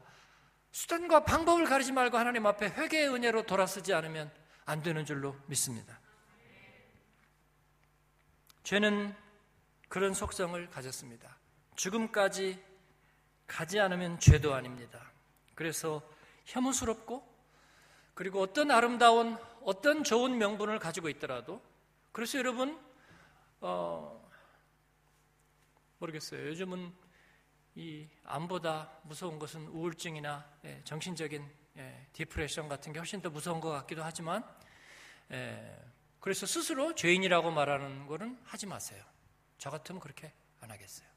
수단과 0.70 1.24
방법을 1.24 1.64
가리지 1.64 1.92
말고 1.92 2.16
하나님 2.16 2.46
앞에 2.46 2.68
회개의 2.68 3.08
은혜로 3.14 3.46
돌아서지 3.46 3.92
않으면 3.92 4.30
안 4.66 4.82
되는 4.82 5.04
줄로 5.04 5.34
믿습니다. 5.46 5.98
죄는 8.64 9.14
그런 9.88 10.12
속성을 10.12 10.68
가졌습니다. 10.70 11.38
죽음까지 11.74 12.62
가지 13.46 13.80
않으면 13.80 14.20
죄도 14.20 14.54
아닙니다. 14.54 15.10
그래서 15.54 16.02
혐오스럽고 16.44 17.26
그리고 18.14 18.42
어떤 18.42 18.70
아름다운 18.70 19.38
어떤 19.62 20.04
좋은 20.04 20.38
명분을 20.38 20.78
가지고 20.78 21.08
있더라도 21.08 21.62
그래서 22.12 22.38
여러분 22.38 22.78
어, 23.60 24.28
모르겠어요. 25.98 26.48
요즘은 26.48 26.92
이 27.78 28.08
암보다 28.24 28.90
무서운 29.04 29.38
것은 29.38 29.68
우울증이나 29.68 30.44
예, 30.64 30.82
정신적인 30.82 31.48
예, 31.76 32.06
디프레션 32.12 32.68
같은 32.68 32.92
게 32.92 32.98
훨씬 32.98 33.22
더 33.22 33.30
무서운 33.30 33.60
것 33.60 33.70
같기도 33.70 34.02
하지만 34.02 34.44
예, 35.30 35.78
그래서 36.18 36.44
스스로 36.44 36.96
죄인이라고 36.96 37.52
말하는 37.52 38.08
거는 38.08 38.36
하지 38.42 38.66
마세요. 38.66 39.04
저 39.58 39.70
같으면 39.70 40.00
그렇게 40.00 40.32
안 40.60 40.72
하겠어요. 40.72 41.08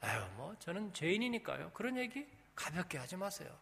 아유, 0.00 0.22
뭐 0.36 0.54
저는 0.58 0.92
죄인이니까요. 0.92 1.70
그런 1.72 1.96
얘기 1.96 2.26
가볍게 2.54 2.98
하지 2.98 3.16
마세요. 3.16 3.58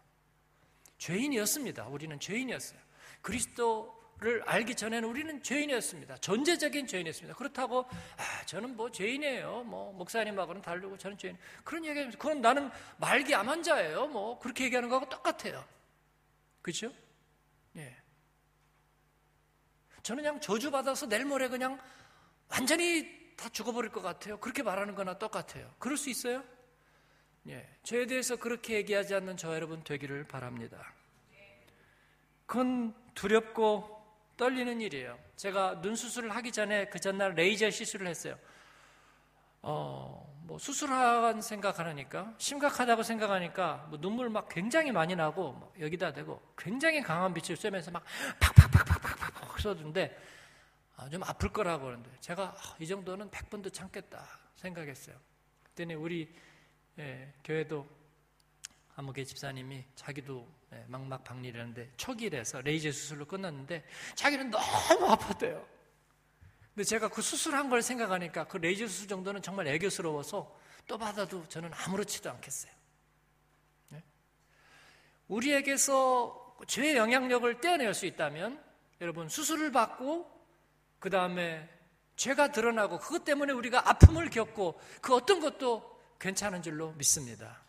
죄인이었습니다. 0.98 1.86
우리는 1.86 2.18
죄인이었어요. 2.18 2.80
그리스도 3.22 3.93
를 4.20 4.42
알기 4.46 4.76
전에는 4.76 5.08
우리는 5.08 5.42
죄인이었습니다. 5.42 6.18
존재적인 6.18 6.86
죄인이었습니다. 6.86 7.36
그렇다고 7.36 7.84
아, 8.16 8.46
저는 8.46 8.76
뭐 8.76 8.90
죄인이에요. 8.90 9.64
뭐 9.64 9.92
목사님하고는 9.92 10.62
다르고 10.62 10.96
저는 10.96 11.18
죄인. 11.18 11.36
그런 11.64 11.84
얘기하면 11.84 12.12
그건 12.12 12.40
나는 12.40 12.70
말기 12.96 13.34
암 13.34 13.48
환자예요. 13.48 14.06
뭐 14.06 14.38
그렇게 14.38 14.64
얘기하는 14.64 14.88
거하고 14.88 15.08
똑같아요. 15.08 15.64
그렇죠? 16.62 16.92
예. 17.76 17.96
저는 20.04 20.22
그냥 20.22 20.40
저주 20.40 20.70
받아서 20.70 21.06
내일 21.08 21.24
모레 21.24 21.48
그냥 21.48 21.78
완전히 22.48 23.34
다 23.36 23.48
죽어버릴 23.48 23.90
것 23.90 24.00
같아요. 24.00 24.38
그렇게 24.38 24.62
말하는 24.62 24.94
거나 24.94 25.18
똑같아요. 25.18 25.74
그럴 25.80 25.96
수 25.96 26.08
있어요? 26.08 26.44
예. 27.48 27.68
저에 27.82 28.06
대해서 28.06 28.36
그렇게 28.36 28.74
얘기하지 28.74 29.16
않는 29.16 29.36
저 29.36 29.54
여러분 29.54 29.82
되기를 29.82 30.24
바랍니다. 30.28 30.94
그건 32.46 32.94
두렵고 33.14 33.93
떨리는 34.36 34.80
일이에요. 34.80 35.18
제가 35.36 35.80
눈 35.80 35.96
수술을 35.96 36.34
하기 36.36 36.52
전에 36.52 36.86
그 36.86 36.98
전날 36.98 37.34
레이저 37.34 37.70
시술을 37.70 38.06
했어요. 38.06 38.36
어, 39.62 40.34
뭐 40.42 40.58
수술한 40.58 41.40
생각하니까 41.40 42.34
심각하다고 42.36 43.02
생각하니까 43.02 43.86
뭐 43.88 43.98
눈물 43.98 44.28
막 44.28 44.48
굉장히 44.48 44.92
많이 44.92 45.16
나고 45.16 45.52
뭐 45.52 45.72
여기다 45.80 46.12
대고 46.12 46.40
굉장히 46.56 47.00
강한 47.00 47.32
빛을 47.32 47.56
쐬면서 47.56 47.90
막 47.90 48.04
팍팍팍팍팍팍 48.40 49.58
쏘던데 49.60 50.16
아, 50.96 51.08
좀 51.08 51.22
아플 51.24 51.48
거라고 51.48 51.86
그러는데 51.86 52.10
제가 52.20 52.54
아, 52.56 52.76
이 52.78 52.86
정도는 52.86 53.30
100번도 53.30 53.72
참겠다 53.72 54.22
생각했어요. 54.56 55.16
그때는 55.62 55.96
우리 55.96 56.32
예, 56.98 57.32
교회도 57.42 58.03
한무개 58.94 59.24
집사님이 59.24 59.84
자기도 59.96 60.48
예, 60.72 60.84
막막 60.88 61.24
박리라는데 61.24 61.92
초기라서 61.96 62.60
레이저 62.60 62.92
수술로 62.92 63.26
끝났는데 63.26 63.84
자기는 64.14 64.50
너무 64.50 65.06
아팠대요. 65.08 65.64
근데 66.74 66.84
제가 66.84 67.08
그 67.08 67.20
수술한 67.20 67.70
걸 67.70 67.82
생각하니까 67.82 68.44
그 68.46 68.56
레이저 68.56 68.86
수술 68.86 69.08
정도는 69.08 69.42
정말 69.42 69.66
애교스러워서 69.68 70.58
또 70.86 70.98
받아도 70.98 71.46
저는 71.48 71.70
아무렇지도 71.72 72.30
않겠어요. 72.30 72.72
네? 73.88 74.02
우리에게서 75.28 76.56
죄의 76.68 76.96
영향력을 76.96 77.60
떼어낼 77.60 77.94
수 77.94 78.06
있다면 78.06 78.62
여러분 79.00 79.28
수술을 79.28 79.72
받고 79.72 80.30
그 81.00 81.10
다음에 81.10 81.68
죄가 82.16 82.52
드러나고 82.52 82.98
그것 83.00 83.24
때문에 83.24 83.52
우리가 83.52 83.88
아픔을 83.88 84.30
겪고 84.30 84.80
그 85.00 85.14
어떤 85.14 85.40
것도 85.40 86.00
괜찮은 86.20 86.62
줄로 86.62 86.92
믿습니다. 86.92 87.63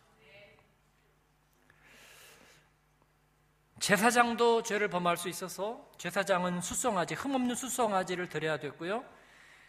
제사장도 3.78 4.62
죄를 4.62 4.88
범할 4.88 5.16
수 5.16 5.28
있어서 5.28 5.90
제사장은 5.98 6.60
수송아지, 6.60 7.14
흠없는 7.14 7.54
수송아지를 7.54 8.28
드려야 8.28 8.58
됐고요. 8.58 9.04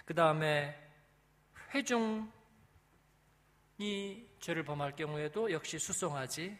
그 0.05 0.13
다음에 0.13 0.75
회중이 1.73 2.27
죄를 4.39 4.63
범할 4.63 4.95
경우에도 4.95 5.51
역시 5.51 5.77
수송아지, 5.77 6.57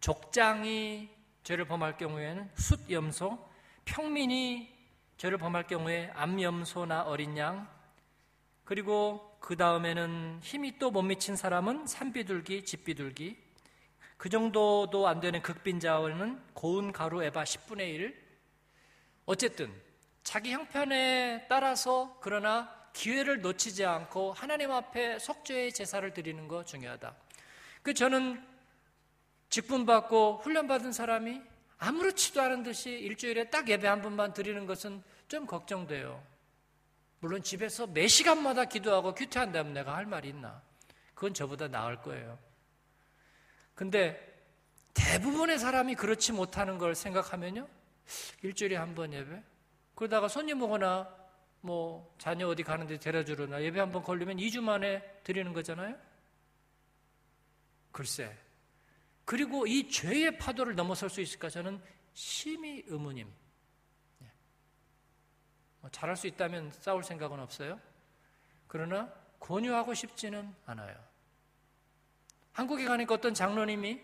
족장이 0.00 1.08
죄를 1.44 1.66
범할 1.66 1.96
경우에는 1.96 2.50
숫염소, 2.56 3.48
평민이 3.84 4.76
죄를 5.16 5.38
범할 5.38 5.66
경우에 5.66 6.10
암염소나 6.14 7.02
어린 7.04 7.38
양, 7.38 7.68
그리고 8.64 9.36
그 9.40 9.56
다음에는 9.56 10.40
힘이 10.42 10.78
또 10.78 10.90
못 10.90 11.02
미친 11.02 11.36
사람은 11.36 11.86
산비둘기, 11.86 12.64
집비둘기, 12.64 13.47
그 14.18 14.28
정도도 14.28 15.06
안 15.06 15.20
되는 15.20 15.40
극빈자원은 15.40 16.42
고운 16.52 16.92
가루 16.92 17.22
에바 17.22 17.44
10분의 17.44 17.94
1. 17.94 18.28
어쨌든 19.26 19.72
자기 20.24 20.52
형편에 20.52 21.46
따라서 21.48 22.18
그러나 22.20 22.68
기회를 22.92 23.40
놓치지 23.40 23.84
않고 23.84 24.32
하나님 24.32 24.72
앞에 24.72 25.20
속죄의 25.20 25.72
제사를 25.72 26.12
드리는 26.12 26.48
거 26.48 26.64
중요하다. 26.64 27.14
그 27.82 27.94
저는 27.94 28.44
직분 29.50 29.86
받고 29.86 30.40
훈련 30.42 30.66
받은 30.66 30.92
사람이 30.92 31.40
아무렇지도 31.78 32.42
않은 32.42 32.64
듯이 32.64 32.90
일주일에 32.90 33.50
딱 33.50 33.68
예배 33.68 33.86
한 33.86 34.02
번만 34.02 34.32
드리는 34.32 34.66
것은 34.66 35.00
좀 35.28 35.46
걱정돼요. 35.46 36.20
물론 37.20 37.40
집에서 37.42 37.86
매 37.86 38.08
시간마다 38.08 38.64
기도하고 38.64 39.14
큐티한다면 39.14 39.74
내가 39.74 39.94
할 39.94 40.06
말이 40.06 40.30
있나? 40.30 40.60
그건 41.14 41.34
저보다 41.34 41.68
나을 41.68 42.00
거예요. 42.02 42.47
근데 43.78 44.18
대부분의 44.92 45.60
사람이 45.60 45.94
그렇지 45.94 46.32
못하는 46.32 46.78
걸 46.78 46.96
생각하면요. 46.96 47.68
일주일에 48.42 48.74
한 48.74 48.96
번 48.96 49.12
예배? 49.12 49.40
그러다가 49.94 50.26
손님 50.26 50.60
오거나 50.60 51.08
뭐 51.60 52.12
자녀 52.18 52.48
어디 52.48 52.64
가는데 52.64 52.98
데려주거나 52.98 53.62
예배 53.62 53.78
한 53.78 53.92
번 53.92 54.02
걸리면 54.02 54.38
2주 54.38 54.62
만에 54.62 55.00
드리는 55.22 55.52
거잖아요. 55.52 55.96
글쎄. 57.92 58.36
그리고 59.24 59.64
이 59.68 59.88
죄의 59.88 60.38
파도를 60.38 60.74
넘어설 60.74 61.08
수 61.08 61.20
있을까 61.20 61.48
저는 61.48 61.80
심히 62.14 62.82
의문임. 62.88 63.32
예. 64.22 64.32
뭐 65.82 65.90
잘할 65.90 66.16
수 66.16 66.26
있다면 66.26 66.72
싸울 66.72 67.04
생각은 67.04 67.38
없어요. 67.38 67.80
그러나 68.66 69.14
권유하고 69.38 69.94
싶지는 69.94 70.52
않아요. 70.66 71.07
한국에 72.58 72.86
가니까 72.86 73.14
어떤 73.14 73.34
장로님이 73.34 74.00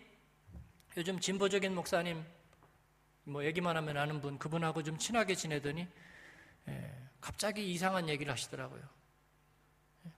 요즘 0.95 1.19
진보적인 1.19 1.75
목사님 1.75 2.25
뭐 3.25 3.43
얘기만 3.43 3.75
하면 3.75 3.97
아는 3.97 4.21
분 4.21 4.39
그분하고 4.39 4.81
좀 4.81 4.97
친하게 4.97 5.35
지내더니 5.35 5.85
예, 6.69 6.95
갑자기 7.19 7.69
이상한 7.73 8.07
얘기를 8.07 8.31
하시더라고요. 8.31 8.81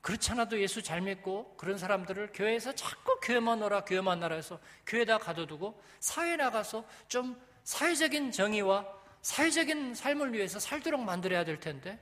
그렇지 0.02 0.34
않아도 0.34 0.62
예수 0.62 0.84
잘 0.84 1.02
믿고 1.02 1.58
그런 1.58 1.80
사람들을 1.80 2.30
교회에서 2.32 2.76
자꾸 2.76 3.20
교회만 3.24 3.64
오라 3.64 3.86
교회만 3.86 4.20
나라 4.20 4.36
해서 4.36 4.60
교회에다 4.86 5.18
가둬두고 5.18 5.82
사회 6.00 6.36
나가서 6.36 6.88
좀 7.08 7.42
사회적인 7.64 8.32
정의와 8.32 8.86
사회적인 9.24 9.96
삶을 9.96 10.34
위해서 10.34 10.60
살도록 10.60 11.02
만들어야 11.02 11.44
될 11.44 11.60
텐데 11.60 12.00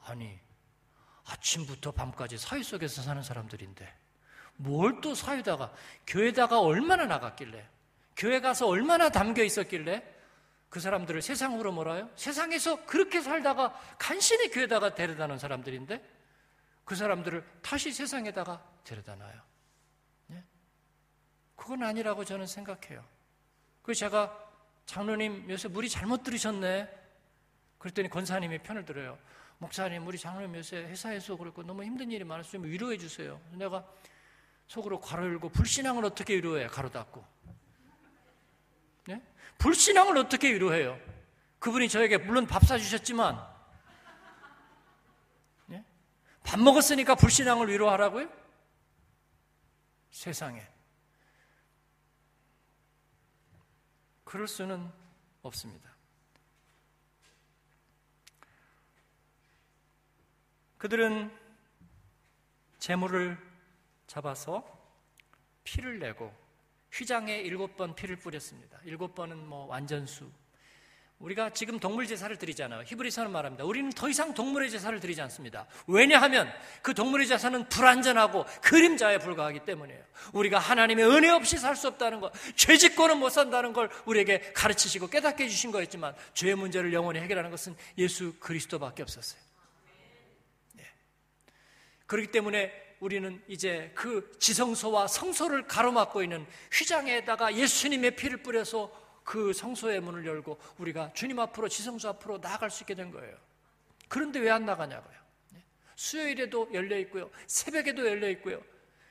아니 0.00 0.40
아침부터 1.26 1.92
밤까지 1.92 2.38
사회 2.38 2.62
속에서 2.62 3.02
사는 3.02 3.22
사람들인데 3.22 4.03
뭘 4.56 5.00
또 5.00 5.14
사유다가 5.14 5.72
교회다가 6.06 6.60
얼마나 6.60 7.06
나갔길래 7.06 7.68
교회 8.16 8.40
가서 8.40 8.66
얼마나 8.68 9.08
담겨 9.08 9.42
있었길래 9.42 10.14
그 10.70 10.80
사람들을 10.80 11.22
세상으로 11.22 11.72
몰아요? 11.72 12.10
세상에서 12.16 12.84
그렇게 12.84 13.20
살다가 13.20 13.78
간신히 13.98 14.50
교회다가 14.50 14.94
데려다 14.94 15.26
놓은 15.26 15.38
사람들인데 15.38 16.02
그 16.84 16.94
사람들을 16.94 17.44
다시 17.62 17.92
세상에다가 17.92 18.62
데려다 18.84 19.14
놔요. 19.14 19.42
네? 20.28 20.44
그건 21.56 21.82
아니라고 21.82 22.24
저는 22.24 22.46
생각해요. 22.46 23.04
그 23.82 23.94
제가 23.94 24.36
장로님 24.86 25.48
요새 25.48 25.68
물이 25.68 25.88
잘못 25.88 26.22
들으셨네. 26.22 26.88
그랬더니 27.78 28.08
권사님이 28.08 28.58
편을 28.58 28.84
들어요. 28.84 29.18
목사님, 29.58 30.06
우리 30.06 30.18
장로님 30.18 30.56
요새 30.56 30.78
회사에서 30.78 31.36
그렇고 31.36 31.62
너무 31.62 31.84
힘든 31.84 32.10
일이 32.10 32.24
많았으면 32.24 32.68
위로해 32.68 32.96
주세요. 32.98 33.40
내가 33.52 33.86
속으로 34.66 35.00
괄호 35.00 35.24
열고 35.24 35.50
불신앙을 35.50 36.04
어떻게 36.04 36.34
위로해? 36.34 36.66
가로 36.66 36.90
닫고. 36.90 37.24
네? 39.06 39.22
불신앙을 39.58 40.16
어떻게 40.16 40.52
위로해요? 40.52 40.98
그분이 41.58 41.88
저에게 41.88 42.18
물론 42.18 42.46
밥 42.46 42.62
사주셨지만 42.64 43.42
네? 45.66 45.84
밥 46.42 46.60
먹었으니까 46.60 47.14
불신앙을 47.14 47.68
위로하라고요? 47.68 48.28
세상에. 50.10 50.66
그럴 54.24 54.48
수는 54.48 54.90
없습니다. 55.42 55.94
그들은 60.78 61.34
재물을 62.78 63.38
잡아서 64.14 64.62
피를 65.64 65.98
내고 65.98 66.32
휘장에 66.92 67.38
일곱 67.38 67.76
번 67.76 67.96
피를 67.96 68.14
뿌렸습니다. 68.16 68.78
일곱 68.84 69.14
번은 69.14 69.44
뭐 69.44 69.66
완전수. 69.66 70.30
우리가 71.18 71.50
지금 71.50 71.80
동물 71.80 72.06
제사를 72.06 72.36
드리잖아요. 72.36 72.82
히브리서는 72.86 73.32
말합니다. 73.32 73.64
우리는 73.64 73.90
더 73.90 74.08
이상 74.08 74.34
동물의 74.34 74.70
제사를 74.70 74.98
드리지 75.00 75.20
않습니다. 75.22 75.66
왜냐하면 75.86 76.52
그 76.82 76.92
동물의 76.92 77.26
제사는 77.26 77.68
불완전하고 77.68 78.44
그림자에 78.62 79.18
불과하기 79.18 79.60
때문이에요. 79.60 80.04
우리가 80.32 80.58
하나님의 80.58 81.06
은혜 81.06 81.30
없이 81.30 81.56
살 81.56 81.74
수 81.74 81.88
없다는 81.88 82.20
것, 82.20 82.32
죄 82.54 82.76
짓고는 82.76 83.18
못 83.18 83.30
산다는 83.30 83.72
걸 83.72 83.90
우리에게 84.04 84.52
가르치시고 84.52 85.08
깨닫게 85.08 85.44
해주신 85.44 85.72
거였지만 85.72 86.14
죄의 86.34 86.54
문제를 86.54 86.92
영원히 86.92 87.18
해결하는 87.20 87.50
것은 87.50 87.74
예수 87.98 88.34
그리스도밖에 88.38 89.02
없었어요. 89.02 89.40
네. 90.74 90.84
그렇기 92.06 92.30
때문에 92.30 92.83
우리는 93.04 93.38
이제 93.48 93.92
그 93.94 94.32
지성소와 94.38 95.08
성소를 95.08 95.66
가로막고 95.66 96.22
있는 96.22 96.46
휘장에다가 96.72 97.54
예수님의 97.54 98.16
피를 98.16 98.38
뿌려서 98.38 98.90
그 99.22 99.52
성소의 99.52 100.00
문을 100.00 100.24
열고 100.24 100.58
우리가 100.78 101.12
주님 101.12 101.38
앞으로 101.38 101.68
지성소 101.68 102.08
앞으로 102.08 102.38
나아갈 102.38 102.70
수 102.70 102.82
있게 102.82 102.94
된 102.94 103.10
거예요. 103.10 103.36
그런데 104.08 104.38
왜 104.40 104.48
안 104.48 104.64
나가냐고요. 104.64 105.18
네. 105.52 105.62
수요일에도 105.94 106.70
열려 106.72 106.98
있고요. 107.00 107.30
새벽에도 107.46 108.06
열려 108.06 108.30
있고요. 108.30 108.62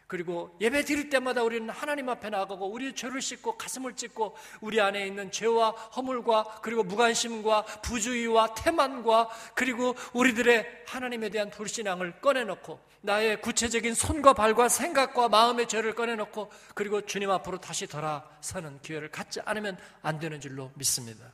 그리고 0.07 0.55
예배 0.61 0.83
드릴 0.83 1.09
때마다 1.09 1.43
우리는 1.43 1.69
하나님 1.69 2.09
앞에 2.09 2.29
나가고 2.29 2.71
우리의 2.71 2.93
죄를 2.93 3.21
씻고 3.21 3.57
가슴을 3.57 3.95
찢고 3.95 4.35
우리 4.61 4.79
안에 4.79 5.07
있는 5.07 5.31
죄와 5.31 5.71
허물과 5.71 6.59
그리고 6.61 6.83
무관심과 6.83 7.63
부주의와 7.81 8.53
태만과 8.53 9.29
그리고 9.55 9.95
우리들의 10.13 10.83
하나님에 10.85 11.29
대한 11.29 11.49
불신앙을 11.49 12.19
꺼내놓고 12.21 12.79
나의 13.01 13.41
구체적인 13.41 13.93
손과 13.93 14.33
발과 14.33 14.69
생각과 14.69 15.29
마음의 15.29 15.67
죄를 15.67 15.93
꺼내놓고 15.95 16.51
그리고 16.73 17.01
주님 17.01 17.31
앞으로 17.31 17.59
다시 17.59 17.87
돌아서는 17.87 18.79
기회를 18.81 19.09
갖지 19.09 19.41
않으면 19.43 19.77
안 20.01 20.19
되는 20.19 20.39
줄로 20.39 20.71
믿습니다. 20.75 21.33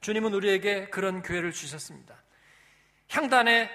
주님은 0.00 0.34
우리에게 0.34 0.88
그런 0.88 1.22
기회를 1.22 1.52
주셨습니다. 1.52 2.22
향단에 3.10 3.70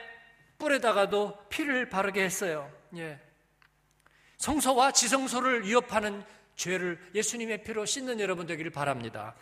뿔에다가도 0.58 1.38
피를 1.50 1.90
바르게 1.90 2.24
했어요. 2.24 2.72
예. 2.96 3.20
성소와 4.38 4.92
지성소를 4.92 5.66
위협하는 5.66 6.24
죄를 6.56 7.00
예수님의 7.14 7.64
피로 7.64 7.86
씻는 7.86 8.20
여러분 8.20 8.48
되기를 8.48 8.72
바랍니다. 8.72 9.36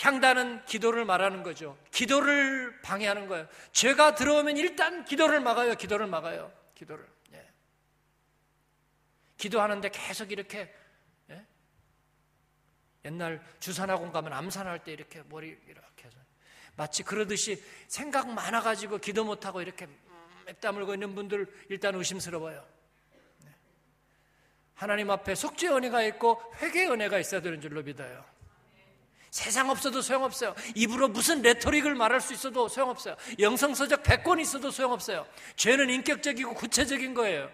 향단은 0.00 0.64
기도를 0.64 1.04
말하는 1.04 1.42
거죠. 1.42 1.76
기도를 1.90 2.80
방해하는 2.82 3.26
거예요. 3.26 3.48
죄가 3.72 4.14
들어오면 4.14 4.56
일단 4.56 5.04
기도를 5.04 5.40
막아요. 5.40 5.74
기도를 5.74 6.06
막아요. 6.06 6.52
기도를. 6.74 7.06
예. 7.32 7.46
기도하는데 9.36 9.88
계속 9.90 10.30
이렇게 10.30 10.72
예? 11.30 11.44
옛날 13.04 13.42
주산학원 13.58 14.12
가면 14.12 14.32
암산할 14.32 14.84
때 14.84 14.92
이렇게 14.92 15.22
머리 15.28 15.48
이렇게 15.66 16.04
해서 16.04 16.16
마치 16.76 17.02
그러듯이 17.02 17.62
생각 17.88 18.32
많아가지고 18.32 18.98
기도 18.98 19.24
못하고 19.24 19.60
이렇게 19.60 19.88
맵 20.46 20.60
다물고 20.60 20.94
있는 20.94 21.14
분들 21.16 21.46
일단 21.70 21.96
의심스러워요. 21.96 22.77
하나님 24.78 25.10
앞에 25.10 25.34
속죄 25.34 25.68
은혜가 25.70 26.02
있고 26.04 26.40
회개 26.62 26.86
은혜가 26.86 27.18
있어야 27.18 27.40
되는 27.40 27.60
줄로 27.60 27.82
믿어요. 27.82 28.24
세상 29.28 29.70
없어도 29.70 30.00
소용없어요. 30.00 30.54
입으로 30.76 31.08
무슨 31.08 31.42
레토릭을 31.42 31.96
말할 31.96 32.20
수 32.20 32.32
있어도 32.32 32.68
소용없어요. 32.68 33.16
영성서적 33.40 34.04
100권 34.04 34.40
있어도 34.40 34.70
소용없어요. 34.70 35.26
죄는 35.56 35.90
인격적이고 35.90 36.54
구체적인 36.54 37.12
거예요. 37.14 37.50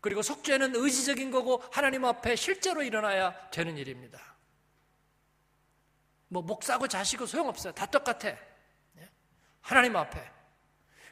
그리고 0.00 0.22
속죄는 0.22 0.74
의지적인 0.74 1.30
거고 1.30 1.62
하나님 1.70 2.06
앞에 2.06 2.34
실제로 2.34 2.82
일어나야 2.82 3.50
되는 3.50 3.76
일입니다. 3.76 4.18
뭐 6.28 6.40
목사고 6.42 6.88
자식고 6.88 7.26
소용없어요. 7.26 7.74
다 7.74 7.84
똑같아. 7.84 8.28
예? 8.28 9.10
하나님 9.60 9.96
앞에. 9.96 10.18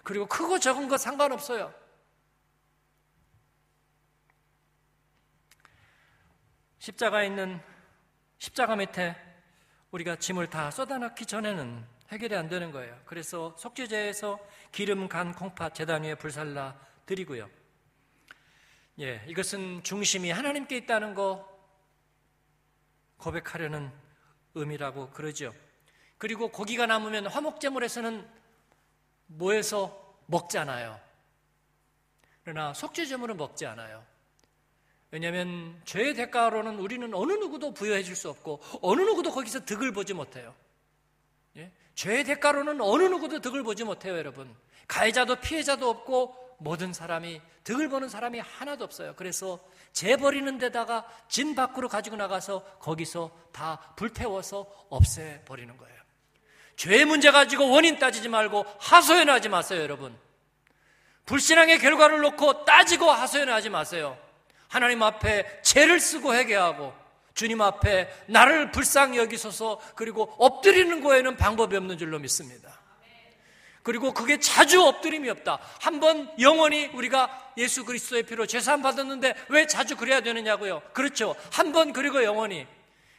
그리고 0.03 0.25
크고 0.25 0.59
적은 0.59 0.89
거 0.89 0.97
상관없어요. 0.97 1.75
십자가에 6.81 7.27
있는 7.27 7.61
십자가 8.39 8.75
밑에 8.75 9.15
우리가 9.91 10.17
짐을 10.17 10.49
다 10.49 10.71
쏟아넣기 10.71 11.27
전에는 11.27 11.85
해결이 12.09 12.35
안 12.35 12.49
되는 12.49 12.73
거예요. 12.73 12.99
그래서 13.05 13.55
속죄제에서 13.59 14.39
기름 14.73 15.07
간 15.07 15.35
콩팥 15.35 15.75
재단 15.75 16.05
위에 16.05 16.15
불살라 16.15 16.81
드리고요. 17.05 17.51
예, 19.01 19.23
이것은 19.27 19.83
중심이 19.83 20.31
하나님께 20.31 20.79
있다는 20.79 21.15
거 21.15 21.47
고백하려는 23.19 23.93
의미라고 24.55 25.11
그러죠. 25.11 25.55
그리고 26.17 26.49
고기가 26.49 26.87
남으면 26.87 27.27
화목제물에서는 27.27 28.27
뭐해서 29.27 30.19
먹잖아요. 30.27 30.99
그러나 32.43 32.73
속죄제물은 32.73 33.37
먹지 33.37 33.67
않아요. 33.67 34.05
왜냐하면 35.11 35.81
죄의 35.85 36.15
대가로는 36.15 36.79
우리는 36.79 37.13
어느 37.15 37.33
누구도 37.33 37.75
부여해 37.75 38.03
줄 38.03 38.15
수 38.17 38.29
없고 38.31 38.61
어느 38.83 39.01
누구도 39.03 39.31
거기서 39.33 39.65
득을 39.65 39.93
보지 39.93 40.15
못해요. 40.15 40.55
예? 41.57 41.73
죄의 41.95 42.25
대가로는 42.25 42.81
어느 42.81 43.05
누구도 43.05 43.41
득을 43.41 43.63
보지 43.63 43.85
못해요, 43.85 44.17
여러분. 44.17 44.55
가해자도 44.87 45.37
피해자도 45.37 45.89
없고 45.89 46.37
모든 46.59 46.93
사람이 46.93 47.41
득을 47.65 47.89
보는 47.89 48.09
사람이 48.09 48.39
하나도 48.39 48.85
없어요. 48.85 49.15
그래서 49.17 49.59
재 49.93 50.17
버리는 50.17 50.59
데다가 50.59 51.07
진 51.29 51.55
밖으로 51.55 51.89
가지고 51.89 52.17
나가서 52.17 52.63
거기서 52.79 53.31
다 53.53 53.95
불태워서 53.97 54.87
없애 54.91 55.43
버리는 55.45 55.77
거예요. 55.77 56.01
죄의 56.77 57.05
문제 57.05 57.31
가지고 57.31 57.71
원인 57.71 57.99
따지지 57.99 58.29
말고 58.29 58.65
하소연하지 58.79 59.49
마세요, 59.49 59.83
여러분. 59.83 60.17
불신앙의 61.27 61.79
결과를 61.79 62.21
놓고 62.21 62.65
따지고 62.65 63.11
하소연하지 63.11 63.71
마세요. 63.71 64.17
하나님 64.71 65.03
앞에 65.03 65.61
죄를 65.63 65.99
쓰고 66.01 66.33
회개하고 66.33 66.95
주님 67.35 67.61
앞에 67.61 68.09
나를 68.27 68.71
불쌍히 68.71 69.19
여기소서 69.19 69.81
그리고 69.97 70.33
엎드리는 70.39 71.01
거에는 71.03 71.37
방법이 71.37 71.77
없는 71.77 71.99
줄로 71.99 72.19
믿습니다. 72.21 72.79
그리고 73.83 74.13
그게 74.13 74.39
자주 74.39 74.83
엎드림이 74.85 75.29
없다. 75.31 75.59
한 75.81 76.01
번 76.01 76.31
영원히 76.39 76.87
우리가 76.95 77.53
예수 77.57 77.85
그리스도의 77.85 78.23
피로 78.25 78.47
죄사함 78.47 78.83
받았는데 78.83 79.35
왜 79.49 79.67
자주 79.67 79.97
그래야 79.97 80.21
되느냐고요? 80.21 80.83
그렇죠. 80.93 81.35
한 81.53 81.73
번 81.73 81.93
그리고 81.93 82.23
영원히. 82.23 82.67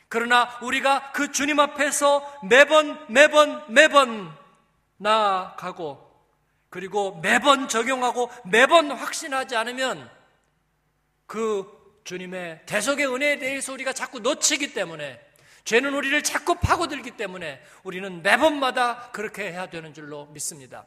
그러나 0.07 0.57
우리가 0.61 1.11
그 1.13 1.31
주님 1.31 1.59
앞에서 1.59 2.39
매번 2.43 3.03
매번 3.09 3.63
매번 3.73 4.31
나아가고 4.97 6.09
그리고 6.69 7.19
매번 7.21 7.67
적용하고 7.67 8.29
매번 8.45 8.91
확신하지 8.91 9.55
않으면 9.57 10.09
그 11.31 11.65
주님의 12.03 12.63
대속의 12.65 13.07
은혜에 13.07 13.39
대해서 13.39 13.71
우리가 13.71 13.93
자꾸 13.93 14.19
놓치기 14.19 14.73
때문에 14.73 15.17
죄는 15.63 15.93
우리를 15.93 16.21
자꾸 16.23 16.55
파고들기 16.55 17.11
때문에 17.11 17.61
우리는 17.83 18.21
매번마다 18.21 19.11
그렇게 19.11 19.43
해야 19.43 19.69
되는 19.69 19.93
줄로 19.93 20.25
믿습니다. 20.33 20.85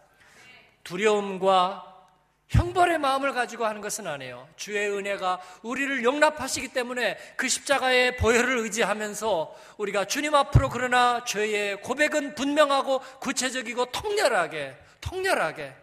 두려움과 0.83 2.11
형벌의 2.49 2.99
마음을 2.99 3.33
가지고 3.33 3.65
하는 3.65 3.81
것은 3.81 4.07
아니에요. 4.07 4.47
주의 4.57 4.87
은혜가 4.87 5.41
우리를 5.63 6.05
용납하시기 6.05 6.75
때문에 6.75 7.17
그 7.37 7.49
십자가의 7.49 8.19
보혈을 8.19 8.59
의지하면서 8.59 9.57
우리가 9.79 10.05
주님 10.05 10.35
앞으로 10.35 10.69
그러나 10.69 11.25
죄의 11.25 11.81
고백은 11.81 12.35
분명하고 12.35 12.99
구체적이고 13.19 13.87
통렬하게, 13.93 14.77
통렬하게. 15.01 15.75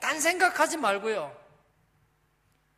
딴 0.00 0.18
생각하지 0.18 0.78
말고요. 0.78 1.41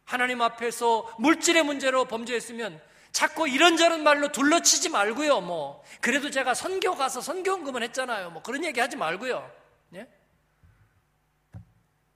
하나님 0.05 0.43
앞에서 0.43 1.15
물질의 1.19 1.65
문제로 1.65 2.05
범죄했으면 2.05 2.81
자꾸 3.13 3.49
이런저런 3.49 4.03
말로 4.03 4.33
둘러치지 4.33 4.89
말고요. 4.89 5.41
뭐 5.41 5.85
그래도 6.01 6.31
제가 6.31 6.53
선교 6.55 6.97
가서 6.97 7.21
선교원금은 7.21 7.83
했잖아요. 7.85 8.31
뭐 8.31 8.43
그런 8.43 8.65
얘기 8.65 8.81
하지 8.81 8.97
말고요. 8.97 9.51
예? 9.95 10.09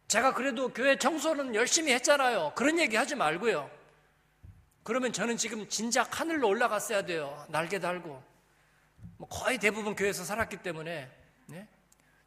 제가 0.08 0.34
그래도 0.34 0.72
교회 0.72 0.96
청소는 0.96 1.54
열심히 1.54 1.92
했잖아요. 1.92 2.52
그런 2.56 2.78
얘기 2.78 2.96
하지 2.96 3.14
말고요. 3.14 3.70
그러면 4.82 5.12
저는 5.12 5.36
지금 5.36 5.68
진작 5.68 6.18
하늘로 6.18 6.48
올라갔어야 6.48 7.02
돼요. 7.02 7.46
날개 7.48 7.78
달고. 7.78 8.22
뭐 9.18 9.28
거의 9.28 9.58
대부분 9.58 9.94
교회에서 9.94 10.24
살았기 10.24 10.58
때문에 10.58 11.08
예? 11.52 11.68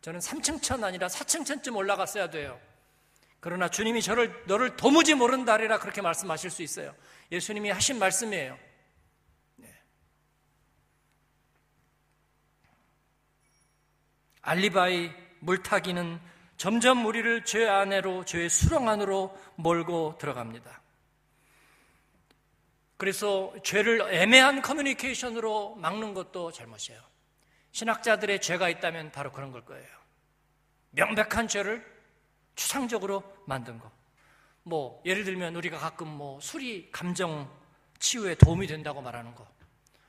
저는 0.02 0.20
3층천 0.20 0.84
아니라 0.84 1.08
4층천쯤 1.08 1.76
올라갔어야 1.76 2.30
돼요. 2.30 2.60
그러나 3.42 3.68
주님이 3.68 4.04
저를 4.04 4.44
너를 4.46 4.78
도무지 4.78 5.16
모른다리라 5.16 5.80
그렇게 5.80 6.02
말씀하실 6.02 6.52
수 6.52 6.62
있어요. 6.62 6.96
예수님이 7.32 7.72
하신 7.72 7.98
말씀이에요. 7.98 8.58
네. 9.56 9.68
알리바이 14.44 15.12
물타기는 15.40 16.22
점점 16.56 17.04
우리를 17.08 17.44
죄 17.44 17.68
안으로 17.68 18.26
죄의 18.26 18.48
수렁 18.48 18.88
안으로 18.88 19.36
몰고 19.56 20.20
들어갑니다. 20.20 20.80
그래서 22.98 23.52
죄를 23.64 24.14
애매한 24.14 24.62
커뮤니케이션으로 24.62 25.78
막는 25.78 26.14
것도 26.14 26.52
잘못이에요. 26.52 27.02
신학자들의 27.72 28.40
죄가 28.40 28.70
있다면 28.70 29.12
바로 29.12 29.32
그런 29.32 29.52
걸 29.52 29.66
거예요. 29.66 29.88
명백한 30.92 31.48
죄를 31.48 31.91
추상적으로 32.56 33.24
만든 33.46 33.80
거. 33.80 33.92
뭐 34.64 35.02
예를 35.06 35.24
들면 35.24 35.56
우리가 35.56 35.78
가끔 35.78 36.08
뭐 36.08 36.40
술이 36.40 36.92
감정 36.92 37.50
치유에 38.00 38.36
도움이 38.36 38.68
된다고 38.68 39.02
말하는 39.02 39.34
거. 39.36 39.48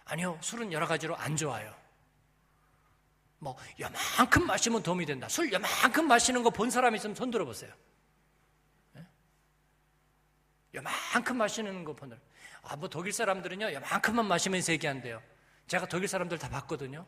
아니요. 0.04 0.38
술은 0.42 0.72
여러 0.72 0.86
가지로 0.86 1.16
안 1.16 1.36
좋아요. 1.36 1.74
뭐 3.38 3.56
요만큼 3.80 4.46
마시면 4.46 4.82
도움이 4.82 5.06
된다. 5.06 5.28
술 5.28 5.52
요만큼 5.52 6.06
마시는 6.06 6.42
거 6.42 6.50
본 6.50 6.70
사람 6.70 6.94
있으면 6.94 7.14
손 7.16 7.30
들어 7.30 7.44
보세요. 7.44 7.72
예? 8.96 9.06
요만큼 10.74 11.36
마시는 11.36 11.84
거 11.84 11.94
보는. 11.94 12.18
아, 12.62 12.76
뭐 12.76 12.88
독일 12.88 13.12
사람들은요. 13.12 13.72
요만큼만 13.72 14.26
마시면서 14.26 14.72
얘기한대요. 14.72 15.20
제가 15.66 15.86
독일 15.86 16.08
사람들 16.08 16.38
다 16.38 16.48
봤거든요. 16.48 17.04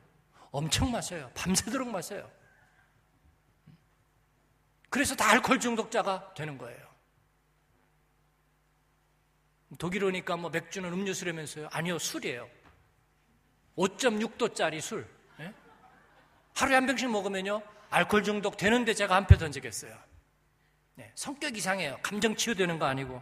엄청 0.51 0.91
마셔요. 0.91 1.31
밤새도록 1.35 1.89
마셔요. 1.89 2.29
그래서 4.95 5.17
다 5.17 5.29
알코올 5.33 5.59
중독자가 5.59 6.35
되는 6.35 6.57
거예요. 6.57 6.87
독일 9.77 10.05
오니까 10.05 10.37
뭐 10.37 10.51
맥주는 10.51 10.89
음료수라면서요. 10.89 11.69
아니요, 11.73 11.99
술이에요. 11.99 12.49
5.6도짜리 13.77 14.81
술. 14.81 15.05
네? 15.37 15.53
하루에 16.55 16.77
한 16.77 16.87
병씩 16.87 17.11
먹으면요. 17.11 17.61
알코올 17.91 18.23
중독 18.23 18.57
되는데 18.57 18.95
제가 18.95 19.17
한 19.17 19.27
표 19.27 19.37
던지겠어요. 19.37 19.99
네, 20.95 21.11
성격 21.17 21.57
이상해요. 21.57 21.99
감정 22.01 22.37
치유되는 22.37 22.79
거 22.79 22.87
아니고. 22.87 23.21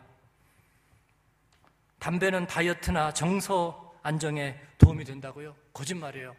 담배는 2.01 2.49
다이어트나 2.49 3.15
정서 3.15 3.99
안정에 4.03 4.61
도움이 4.77 5.05
된다고요? 5.05 5.57
거짓말이에요. 5.73 6.37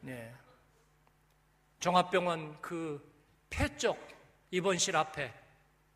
네. 0.00 0.34
종합병원 1.80 2.62
그 2.62 3.12
폐 3.50 3.68
쪽 3.76 3.98
입원실 4.52 4.94
앞에 4.96 5.34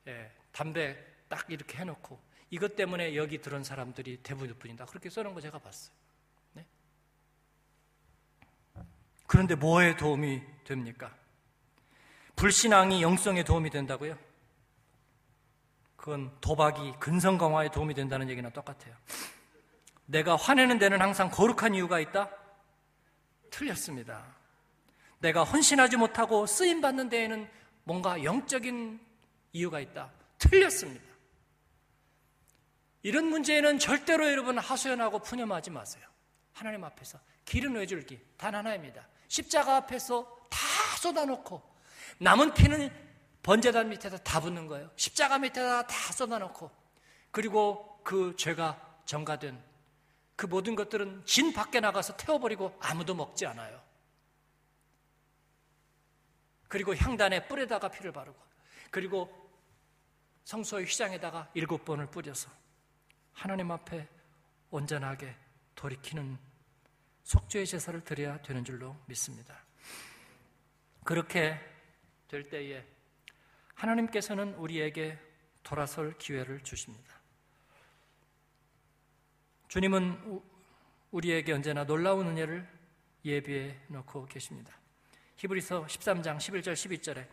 예, 0.09 0.32
담배 0.50 0.96
딱 1.28 1.44
이렇게 1.48 1.78
해놓고 1.78 2.18
이것 2.50 2.74
때문에 2.74 3.14
여기 3.14 3.40
들은 3.40 3.62
사람들이 3.62 4.18
대부분일 4.22 4.54
뿐이다. 4.54 4.86
그렇게 4.86 5.11
써놓은 5.11 5.34
거 5.34 5.40
제가 5.40 5.59
봤어요. 5.59 5.94
네? 6.54 6.66
그런데 9.26 9.54
뭐에 9.54 9.96
도움이 9.96 10.42
됩니까? 10.64 11.14
불신앙이 12.34 13.02
영성에 13.02 13.44
도움이 13.44 13.70
된다고요? 13.70 14.18
그건 15.96 16.34
도박이 16.40 16.94
근성 16.98 17.36
강화에 17.36 17.68
도움이 17.70 17.94
된다는 17.94 18.28
얘기나 18.30 18.50
똑같아요. 18.50 18.94
내가 20.07 20.36
화내는 20.36 20.78
데는 20.78 21.02
항상 21.02 21.30
거룩한 21.30 21.74
이유가 21.74 22.00
있다? 22.00 22.30
틀렸습니다. 23.50 24.24
내가 25.18 25.44
헌신하지 25.44 25.96
못하고 25.96 26.46
쓰임 26.46 26.80
받는 26.80 27.09
데에는 27.09 27.50
뭔가 27.87 28.22
영적인 28.24 29.01
이유가 29.53 29.78
있다. 29.78 30.11
틀렸습니다. 30.39 31.07
이런 33.03 33.26
문제에는 33.26 33.78
절대로 33.78 34.28
여러분 34.28 34.59
하소연하고 34.59 35.20
푸념하지 35.20 35.70
마세요. 35.70 36.05
하나님 36.53 36.82
앞에서 36.82 37.20
길은 37.45 37.74
외줄기 37.76 38.20
단 38.37 38.57
하나입니다. 38.57 39.07
십자가 39.28 39.76
앞에서 39.76 40.24
다 40.51 40.59
쏟아놓고 40.99 41.62
남은 42.18 42.55
피는 42.55 42.91
번제단 43.45 43.89
밑에다 43.91 44.18
다 44.18 44.41
붓는 44.41 44.66
거예요. 44.66 44.91
십자가 44.97 45.39
밑에다 45.39 45.87
다 45.87 46.12
쏟아놓고 46.12 46.68
그리고 47.30 48.01
그 48.03 48.34
죄가 48.37 48.99
전가된 49.05 49.62
그 50.34 50.47
모든 50.47 50.74
것들은 50.74 51.22
진 51.24 51.53
밖에 51.53 51.78
나가서 51.78 52.16
태워버리고 52.16 52.76
아무도 52.80 53.14
먹지 53.14 53.47
않아요. 53.47 53.80
그리고 56.69 56.95
향단에 56.95 57.47
뿔에다가 57.47 57.89
피를 57.89 58.12
바르고 58.12 58.39
그리고 58.91 59.51
성소의 60.45 60.87
휘장에다가 60.87 61.51
일곱 61.55 61.85
번을 61.85 62.07
뿌려서 62.07 62.51
하나님 63.33 63.71
앞에 63.71 64.09
온전하게 64.71 65.35
돌이키는 65.75 66.39
속죄의 67.25 67.67
제사를 67.67 68.01
드려야 68.05 68.41
되는 68.43 68.64
줄로 68.64 68.97
믿습니다. 69.07 69.64
그렇게 71.05 71.59
될 72.29 72.49
때에 72.49 72.85
하나님께서는 73.75 74.55
우리에게 74.55 75.19
돌아설 75.62 76.17
기회를 76.19 76.62
주십니다. 76.62 77.14
주님은 79.69 80.43
우리에게 81.11 81.53
언제나 81.53 81.85
놀라운 81.85 82.29
은혜를 82.29 82.67
예비해 83.25 83.77
놓고 83.89 84.27
계십니다. 84.27 84.73
히브리서 85.37 85.87
13장 85.87 86.39
11절 86.39 86.72
12절에 86.72 87.26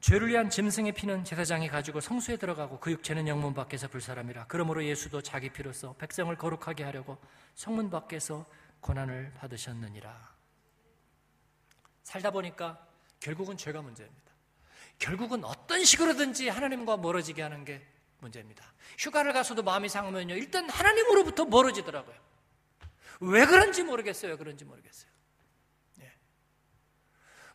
죄를 0.00 0.28
위한 0.28 0.50
짐승의 0.50 0.92
피는 0.92 1.24
제사장이 1.24 1.68
가지고 1.68 2.00
성수에 2.00 2.36
들어가고 2.36 2.80
그 2.80 2.90
육체는 2.90 3.28
영문 3.28 3.54
밖에서 3.54 3.86
불사람이라. 3.86 4.46
그러므로 4.48 4.84
예수도 4.84 5.22
자기 5.22 5.48
피로서 5.48 5.94
백성을 5.94 6.34
거룩하게 6.36 6.82
하려고 6.82 7.18
성문 7.54 7.88
밖에서 7.88 8.44
고난을 8.80 9.32
받으셨느니라. 9.38 10.32
살다 12.02 12.32
보니까 12.32 12.84
결국은 13.20 13.56
죄가 13.56 13.80
문제입니다. 13.80 14.32
결국은 14.98 15.44
어떤 15.44 15.84
식으로든지 15.84 16.48
하나님과 16.48 16.96
멀어지게 16.96 17.40
하는 17.40 17.64
게 17.64 17.86
문제입니다. 18.18 18.64
휴가를 18.98 19.32
가서도 19.32 19.62
마음이 19.62 19.88
상하면요. 19.88 20.34
일단 20.34 20.68
하나님으로부터 20.68 21.44
멀어지더라고요. 21.44 22.16
왜 23.20 23.46
그런지 23.46 23.84
모르겠어요. 23.84 24.36
그런지 24.36 24.64
모르겠어요. 24.64 25.11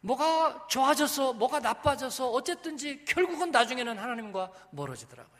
뭐가 0.07 0.67
좋아져서 0.67 1.33
뭐가 1.33 1.59
나빠져서 1.59 2.29
어쨌든지 2.31 3.03
결국은 3.03 3.51
나중에는 3.51 3.97
하나님과 3.97 4.51
멀어지더라고요. 4.71 5.37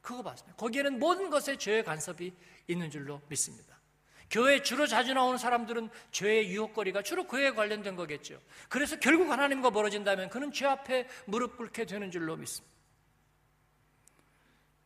그거 0.00 0.22
봤습니다. 0.22 0.56
거기에는 0.56 1.00
모든 1.00 1.30
것에 1.30 1.58
죄의 1.58 1.84
간섭이 1.84 2.32
있는 2.68 2.90
줄로 2.90 3.20
믿습니다. 3.28 3.74
교회 4.30 4.62
주로 4.62 4.86
자주 4.86 5.14
나오는 5.14 5.36
사람들은 5.36 5.90
죄의 6.12 6.48
유혹거리가 6.48 7.02
주로 7.02 7.26
그에 7.26 7.50
관련된 7.50 7.96
거겠죠. 7.96 8.40
그래서 8.68 8.98
결국 9.00 9.30
하나님과 9.30 9.70
멀어진다면 9.70 10.28
그는 10.28 10.52
죄 10.52 10.66
앞에 10.66 11.08
무릎 11.26 11.56
꿇게 11.56 11.84
되는 11.84 12.10
줄로 12.10 12.36
믿습니다. 12.36 12.72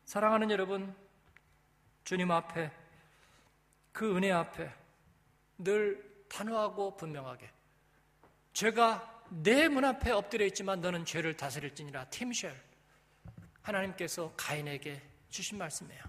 사랑하는 0.06 0.50
여러분, 0.50 0.94
주님 2.04 2.30
앞에 2.30 2.70
그 3.92 4.16
은혜 4.16 4.32
앞에 4.32 4.72
늘 5.58 6.24
단호하고 6.28 6.96
분명하게 6.96 7.50
죄가 8.54 9.17
내 9.30 9.68
문 9.68 9.84
앞에 9.84 10.10
엎드려 10.10 10.44
있지만 10.46 10.80
너는 10.80 11.04
죄를 11.04 11.36
다스릴지니라 11.36 12.06
팀쉘 12.06 12.54
하나님께서 13.62 14.32
가인에게 14.36 15.00
주신 15.28 15.58
말씀이에요. 15.58 16.02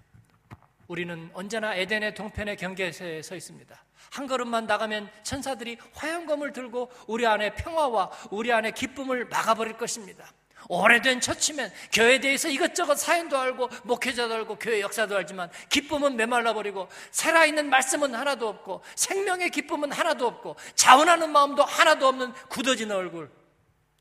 우리는 0.87 1.29
언제나 1.33 1.75
에덴의 1.75 2.15
동편의 2.15 2.57
경계에 2.57 2.91
서 3.21 3.35
있습니다. 3.35 3.83
한 4.11 4.27
걸음만 4.27 4.65
나가면 4.65 5.11
천사들이 5.23 5.77
화염검을 5.93 6.53
들고 6.53 6.91
우리 7.07 7.27
안에 7.27 7.53
평화와 7.53 8.09
우리 8.31 8.51
안에 8.51 8.71
기쁨을 8.71 9.25
막아버릴 9.25 9.77
것입니다. 9.77 10.31
오래된 10.69 11.19
처치면 11.19 11.71
교회에 11.91 12.19
대해서 12.19 12.47
이것저것 12.47 12.95
사연도 12.95 13.37
알고 13.39 13.69
목회자도 13.85 14.33
알고 14.35 14.59
교회 14.59 14.81
역사도 14.81 15.17
알지만 15.17 15.49
기쁨은 15.67 16.15
메말라 16.15 16.53
버리고 16.53 16.87
살아있는 17.09 17.71
말씀은 17.71 18.13
하나도 18.13 18.47
없고 18.47 18.83
생명의 18.95 19.49
기쁨은 19.49 19.91
하나도 19.91 20.27
없고 20.27 20.57
자원하는 20.75 21.31
마음도 21.31 21.63
하나도 21.63 22.07
없는 22.07 22.33
굳어진 22.49 22.91
얼굴 22.91 23.31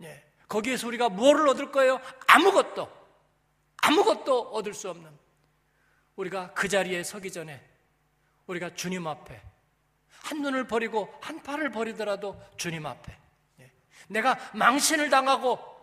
예. 0.02 0.22
거기에서 0.46 0.86
우리가 0.88 1.08
뭐를 1.08 1.48
얻을 1.48 1.72
거예요? 1.72 2.02
아무것도 2.26 2.86
아무것도 3.78 4.50
얻을 4.50 4.74
수 4.74 4.90
없는 4.90 5.10
우리가 6.16 6.52
그 6.52 6.68
자리에 6.68 7.02
서기 7.02 7.32
전에 7.32 7.64
우리가 8.46 8.74
주님 8.74 9.06
앞에 9.06 9.40
한 10.20 10.42
눈을 10.42 10.66
버리고 10.66 11.14
한 11.22 11.42
팔을 11.42 11.70
버리더라도 11.70 12.38
주님 12.58 12.84
앞에 12.84 13.16
예. 13.60 13.72
내가 14.08 14.38
망신을 14.52 15.08
당하고 15.08 15.77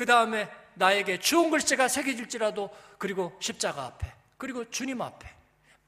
그 0.00 0.06
다음에 0.06 0.50
나에게 0.76 1.20
주홍 1.20 1.50
글씨가 1.50 1.88
새겨질지라도 1.88 2.74
그리고 2.96 3.36
십자가 3.38 3.84
앞에 3.84 4.10
그리고 4.38 4.70
주님 4.70 5.02
앞에 5.02 5.30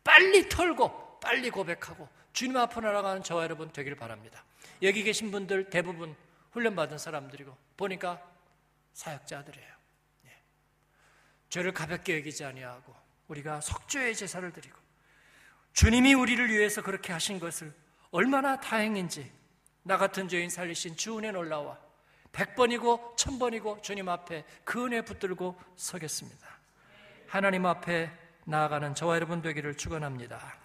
빨리 0.04 0.50
털고 0.50 1.18
빨리 1.18 1.48
고백하고 1.48 2.06
주님 2.34 2.58
앞으로 2.58 2.92
나아가는 2.92 3.22
저와 3.22 3.44
여러분 3.44 3.72
되길 3.72 3.96
바랍니다. 3.96 4.44
여기 4.82 5.02
계신 5.02 5.30
분들 5.30 5.70
대부분 5.70 6.14
훈련받은 6.50 6.98
사람들이고 6.98 7.56
보니까 7.78 8.22
사역자들이에요. 8.92 9.74
예. 10.26 10.30
죄를 11.48 11.72
가볍게 11.72 12.18
여기지 12.18 12.44
아니하고 12.44 12.94
우리가 13.28 13.62
속죄의 13.62 14.14
제사를 14.14 14.52
드리고 14.52 14.78
주님이 15.72 16.12
우리를 16.12 16.50
위해서 16.50 16.82
그렇게 16.82 17.14
하신 17.14 17.40
것을 17.40 17.72
얼마나 18.10 18.60
다행인지 18.60 19.32
나 19.84 19.96
같은 19.96 20.28
죄인 20.28 20.50
살리신 20.50 20.98
주은혜 20.98 21.32
놀라와 21.32 21.91
백번이고 22.32 23.14
천번이고 23.16 23.80
주님 23.82 24.08
앞에 24.08 24.44
그 24.64 24.86
은혜 24.86 25.02
붙들고 25.02 25.58
서겠습니다. 25.76 26.48
하나님 27.28 27.66
앞에 27.66 28.10
나아가는 28.44 28.94
저와 28.94 29.16
여러분 29.16 29.40
되기를 29.42 29.76
축원합니다. 29.76 30.61